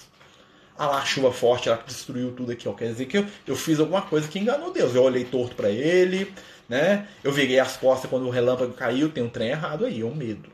[0.78, 3.26] Olha lá a chuva forte lá que destruiu tudo aqui, ó, quer dizer que eu,
[3.45, 4.95] eu fiz alguma coisa que enganou Deus.
[4.95, 6.34] Eu olhei torto para ele,
[6.74, 7.07] né?
[7.24, 10.15] Eu virei as costas quando o relâmpago caiu, tem um trem errado aí, é um
[10.15, 10.49] medo.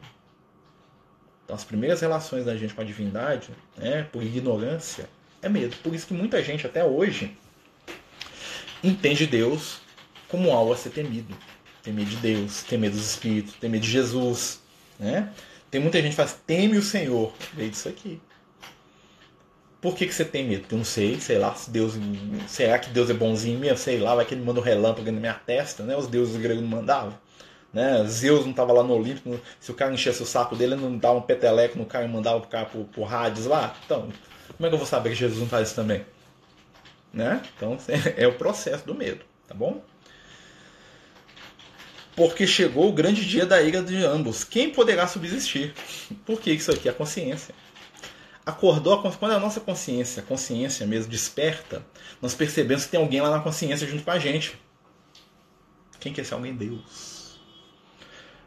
[1.45, 5.09] Então as primeiras relações da gente com a divindade, né, por ignorância,
[5.41, 5.77] é medo.
[5.77, 7.37] Por isso que muita gente até hoje
[8.83, 9.79] entende Deus
[10.27, 11.33] como algo a ser temido.
[11.81, 14.61] Tem medo de Deus, tem medo dos espíritos, tem medo de Jesus,
[14.99, 15.31] né?
[15.71, 18.19] Tem muita gente que faz teme o Senhor, veio disso aqui.
[19.81, 20.65] Por que, que você tem medo?
[20.69, 21.93] Eu não sei, sei lá, se Deus.
[22.47, 23.77] Será que Deus é bonzinho mesmo?
[23.77, 25.95] Sei lá, vai que ele manda um relâmpago na minha testa, né?
[25.95, 27.17] Os deuses gregos não mandavam.
[27.71, 28.03] Né?
[28.07, 30.97] Zeus não estava lá no Olimpo, se o cara enchesse o saco dele, ele não
[30.97, 33.75] dava um peteleco no cara e mandava o cara pro, pro Hades lá.
[33.85, 34.09] Então,
[34.57, 36.03] como é que eu vou saber que Jesus não faz isso também?
[37.13, 37.41] Né?
[37.55, 37.77] Então,
[38.17, 39.81] é o processo do medo, tá bom?
[42.15, 44.43] Porque chegou o grande dia da ira de ambos.
[44.43, 45.73] Quem poderá subsistir?
[46.25, 47.55] Por que isso aqui é consciência?
[48.49, 51.85] Acordou, quando a nossa consciência, consciência mesmo, desperta,
[52.21, 54.59] nós percebemos que tem alguém lá na consciência junto com a gente.
[55.99, 56.55] Quem que é esse alguém?
[56.55, 57.39] Deus.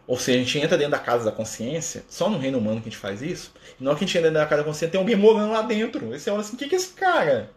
[0.06, 2.88] Ou seja, a gente entra dentro da casa da consciência, só no reino humano que
[2.88, 4.68] a gente faz isso, e na hora que a gente entra dentro da casa da
[4.68, 6.12] consciência, tem alguém morando lá dentro.
[6.12, 7.50] Aí você olha assim, o que, que é esse cara?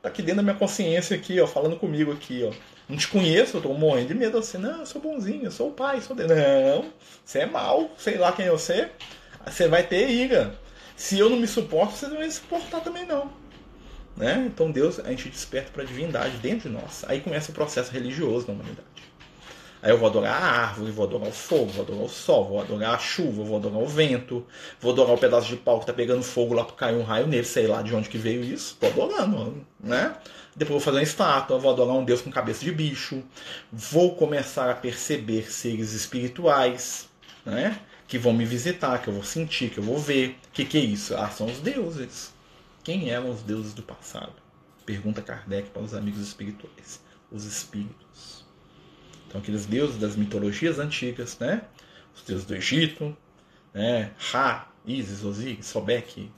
[0.00, 2.52] Tá aqui dentro da minha consciência aqui, ó, falando comigo aqui, ó.
[2.88, 4.36] Não te conheço, eu tô morrendo de medo.
[4.38, 6.30] Assim, não, eu sou bonzinho, eu sou o pai, sou Deus.
[6.30, 6.92] Não,
[7.24, 8.90] você é mal, sei lá quem é você.
[9.46, 10.54] Você vai ter ira.
[10.96, 13.30] Se eu não me suporto, você não me suportar também não.
[14.16, 14.44] Né?
[14.46, 17.04] Então Deus, a gente desperta para a divindade dentro de nós.
[17.08, 18.86] Aí começa o processo religioso da humanidade.
[19.82, 22.60] Aí eu vou adorar a árvore, vou adorar o fogo, vou adorar o sol, vou
[22.60, 24.46] adorar a chuva, vou adorar o vento,
[24.80, 27.26] vou adorar o pedaço de pau que tá pegando fogo lá para cair um raio
[27.26, 28.76] nele, sei lá de onde que veio isso.
[28.78, 30.14] Tô adorando, né?
[30.54, 33.24] Depois vou fazer uma estátua, vou adorar um deus com cabeça de bicho,
[33.72, 37.08] vou começar a perceber seres espirituais,
[37.44, 37.76] né?
[38.12, 40.38] Que vão me visitar, que eu vou sentir, que eu vou ver.
[40.48, 41.16] O que, que é isso?
[41.16, 42.30] Ah, são os deuses.
[42.84, 44.34] Quem eram os deuses do passado?
[44.84, 47.02] Pergunta Kardec para os amigos espirituais.
[47.30, 48.44] Os espíritos.
[49.26, 51.62] Então, aqueles deuses das mitologias antigas, né?
[52.14, 53.16] Os deuses do Egito,
[53.72, 54.12] né?
[54.18, 56.30] Ra, Isis, Osíris, Sobek,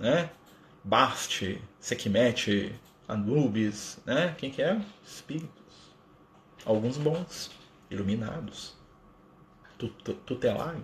[0.00, 0.28] né?
[0.82, 2.74] Bast, Sekhmet,
[3.06, 4.34] Anubis, né?
[4.36, 4.84] Quem que é?
[5.06, 5.92] Espíritos.
[6.64, 7.52] Alguns bons,
[7.88, 8.73] iluminados,
[10.26, 10.82] tutelares,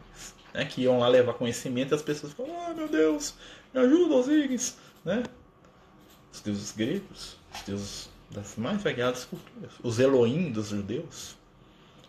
[0.53, 0.64] né?
[0.64, 3.34] Que iam lá levar conhecimento e as pessoas falam, ah, meu Deus,
[3.72, 5.22] me ajuda, Osíris, né?
[6.32, 9.72] Os deuses gregos, os deuses das mais variadas culturas.
[9.82, 11.36] Os Elohim dos judeus,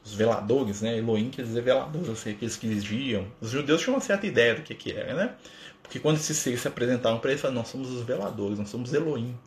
[0.04, 0.98] os veladores, né?
[0.98, 3.28] Elohim quer dizer veladores, seja, aqueles que vigiam.
[3.40, 5.36] Os judeus tinham uma certa ideia do que, que era, né?
[5.82, 8.94] Porque quando esses seres se apresentavam para eles, falavam, nós somos os veladores, nós somos
[8.94, 9.38] Elohim.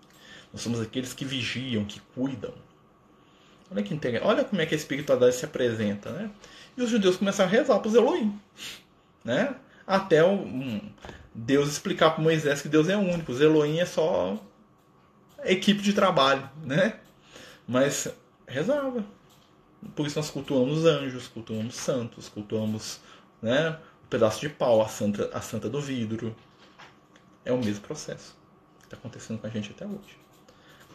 [0.52, 2.52] Nós somos aqueles que vigiam, que cuidam.
[3.74, 4.00] Olha que.
[4.22, 6.30] Olha como é que a espiritualidade se apresenta, né?
[6.76, 8.38] E os judeus começaram a rezar para os Elohim,
[9.24, 9.54] né?
[9.86, 10.80] Até um,
[11.34, 13.32] Deus explicar para Moisés que Deus é único.
[13.32, 14.40] Os Elohim é só
[15.42, 17.00] equipe de trabalho, né?
[17.66, 18.08] Mas
[18.46, 19.04] rezava.
[19.94, 23.00] Por isso nós cultuamos anjos, cultuamos santos, cultuamos
[23.42, 26.34] né, o pedaço de pau, a santa, a santa do vidro.
[27.44, 28.34] É o mesmo processo
[28.78, 30.23] que está acontecendo com a gente até hoje.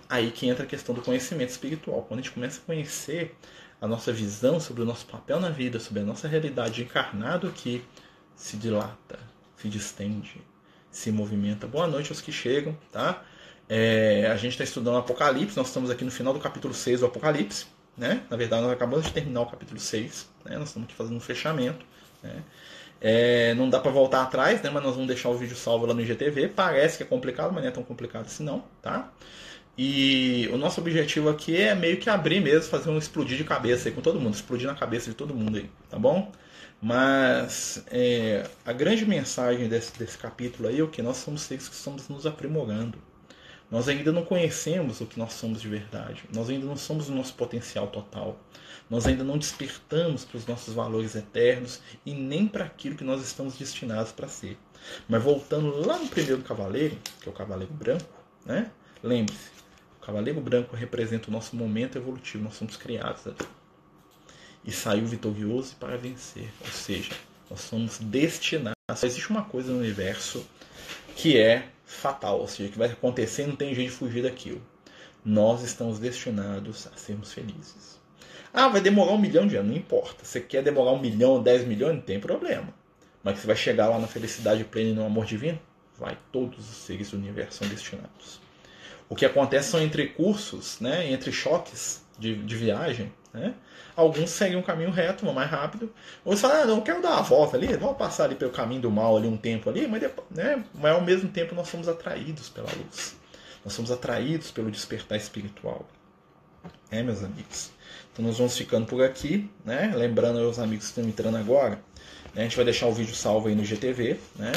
[0.10, 2.02] Aí que entra a questão do conhecimento espiritual.
[2.02, 3.36] Quando a gente começa a conhecer
[3.80, 7.86] a nossa visão sobre o nosso papel na vida, sobre a nossa realidade encarnado aqui,
[8.36, 9.20] se dilata,
[9.56, 10.42] se distende,
[10.90, 11.68] se movimenta.
[11.68, 13.24] Boa noite aos que chegam, tá?
[13.70, 17.02] É, a gente está estudando o Apocalipse, nós estamos aqui no final do capítulo 6
[17.02, 18.24] do Apocalipse, né?
[18.32, 20.58] Na verdade, nós acabamos de terminar o capítulo 6, né?
[20.58, 21.86] Nós estamos aqui fazendo um fechamento,
[22.24, 22.44] né?
[23.00, 24.72] É, não dá para voltar atrás, né?
[24.72, 26.50] Mas nós vamos deixar o vídeo salvo lá no IGTV.
[26.50, 29.12] Parece que é complicado, mas não é tão complicado assim não, tá?
[29.82, 33.88] E o nosso objetivo aqui é meio que abrir mesmo, fazer um explodir de cabeça
[33.88, 36.34] aí com todo mundo, explodir na cabeça de todo mundo aí, tá bom?
[36.82, 41.70] Mas é, a grande mensagem desse, desse capítulo aí é o que nós somos seres
[41.70, 42.98] que estamos nos aprimorando.
[43.72, 46.26] Nós ainda não conhecemos o que nós somos de verdade.
[46.36, 48.38] Nós ainda não somos o nosso potencial total.
[48.90, 53.24] Nós ainda não despertamos para os nossos valores eternos e nem para aquilo que nós
[53.24, 54.58] estamos destinados para ser.
[55.08, 58.70] Mas voltando lá no primeiro cavaleiro, que é o cavaleiro branco, né?
[59.02, 59.59] Lembre-se,
[60.02, 63.36] Cavaleiro Branco representa o nosso momento evolutivo, nós somos criados ali.
[64.64, 66.50] E saiu vitorioso para vencer.
[66.62, 67.14] Ou seja,
[67.50, 68.76] nós somos destinados.
[68.96, 70.46] Só existe uma coisa no universo
[71.16, 74.62] que é fatal, ou seja, que vai acontecer e não tem jeito de fugir daquilo.
[75.24, 78.00] Nós estamos destinados a sermos felizes.
[78.54, 80.26] Ah, vai demorar um milhão de anos, não importa.
[80.26, 82.74] Você quer demorar um milhão, dez milhões, não tem problema.
[83.24, 85.60] Mas você vai chegar lá na felicidade plena e no amor divino?
[85.98, 88.40] Vai, todos os seres do universo são destinados.
[89.10, 93.12] O que acontece são entre cursos, né, entre choques de, de viagem.
[93.34, 93.54] Né?
[93.96, 95.92] Alguns seguem um caminho reto, vão mais rápido.
[96.24, 98.92] Outros falam, ah, não, quero dar uma volta ali, vamos passar ali pelo caminho do
[98.92, 102.50] mal ali um tempo ali, mas, depois, né, mas ao mesmo tempo nós somos atraídos
[102.50, 103.18] pela luz.
[103.66, 105.88] Nós somos atraídos pelo despertar espiritual.
[106.92, 107.72] É, meus amigos?
[108.12, 109.94] Então nós vamos ficando por aqui, né?
[109.96, 111.80] Lembrando aos amigos que estão entrando agora,
[112.34, 112.42] né?
[112.42, 114.52] a gente vai deixar o vídeo salvo aí no GTV, né?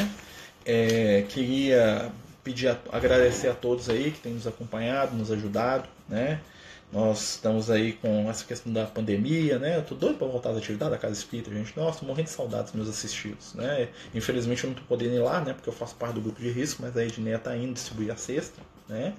[0.65, 2.11] É, queria
[2.43, 6.41] pedir a, agradecer a todos aí que têm nos acompanhado, nos ajudado, né?
[6.93, 9.79] Nós estamos aí com essa questão da pandemia, né?
[9.79, 11.75] Eu tô doido para voltar às atividades da Casa Espírita, gente.
[11.75, 13.89] Nossa, tô morrendo de saudades dos meus assistidos, né?
[14.15, 15.55] Infelizmente eu não tô podendo ir lá, né?
[15.55, 18.17] Porque eu faço parte do grupo de risco, mas a Edneia tá indo distribuir a
[18.17, 19.15] cesta, né?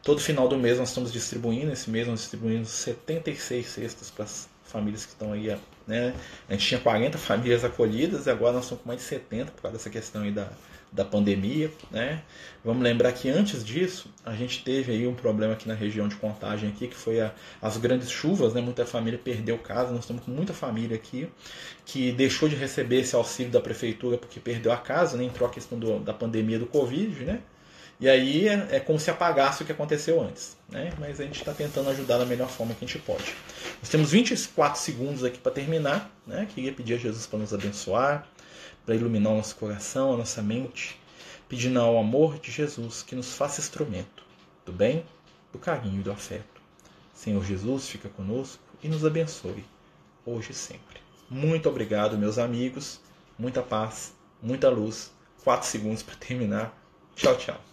[0.00, 4.48] Todo final do mês nós estamos distribuindo, esse mês nós distribuímos 76 cestas para as
[4.62, 5.58] famílias que estão aí,
[5.88, 6.14] né?
[6.48, 9.62] A gente tinha 40 famílias acolhidas e agora nós estamos com mais de 70 por
[9.62, 10.48] causa dessa questão aí da,
[10.90, 12.22] da pandemia, né?
[12.64, 16.16] Vamos lembrar que antes disso a gente teve aí um problema aqui na região de
[16.16, 18.60] Contagem aqui, que foi a, as grandes chuvas, né?
[18.60, 21.28] Muita família perdeu casa, nós estamos com muita família aqui
[21.84, 25.24] que deixou de receber esse auxílio da prefeitura porque perdeu a casa, né?
[25.24, 27.40] Entrou a questão do, da pandemia do Covid, né?
[28.00, 30.56] E aí é, é como se apagasse o que aconteceu antes.
[30.68, 30.92] Né?
[30.98, 33.34] Mas a gente está tentando ajudar da melhor forma que a gente pode.
[33.80, 36.10] Nós temos 24 segundos aqui para terminar.
[36.26, 36.46] Né?
[36.54, 38.26] Queria pedir a Jesus para nos abençoar,
[38.88, 40.98] para iluminar o nosso coração, a nossa mente,
[41.46, 44.24] pedindo ao amor de Jesus que nos faça instrumento
[44.64, 45.04] do bem,
[45.52, 46.58] do carinho e do afeto.
[47.12, 49.62] Senhor Jesus, fica conosco e nos abençoe,
[50.24, 51.02] hoje e sempre.
[51.28, 52.98] Muito obrigado, meus amigos.
[53.38, 55.12] Muita paz, muita luz.
[55.44, 56.74] Quatro segundos para terminar.
[57.14, 57.67] Tchau, tchau.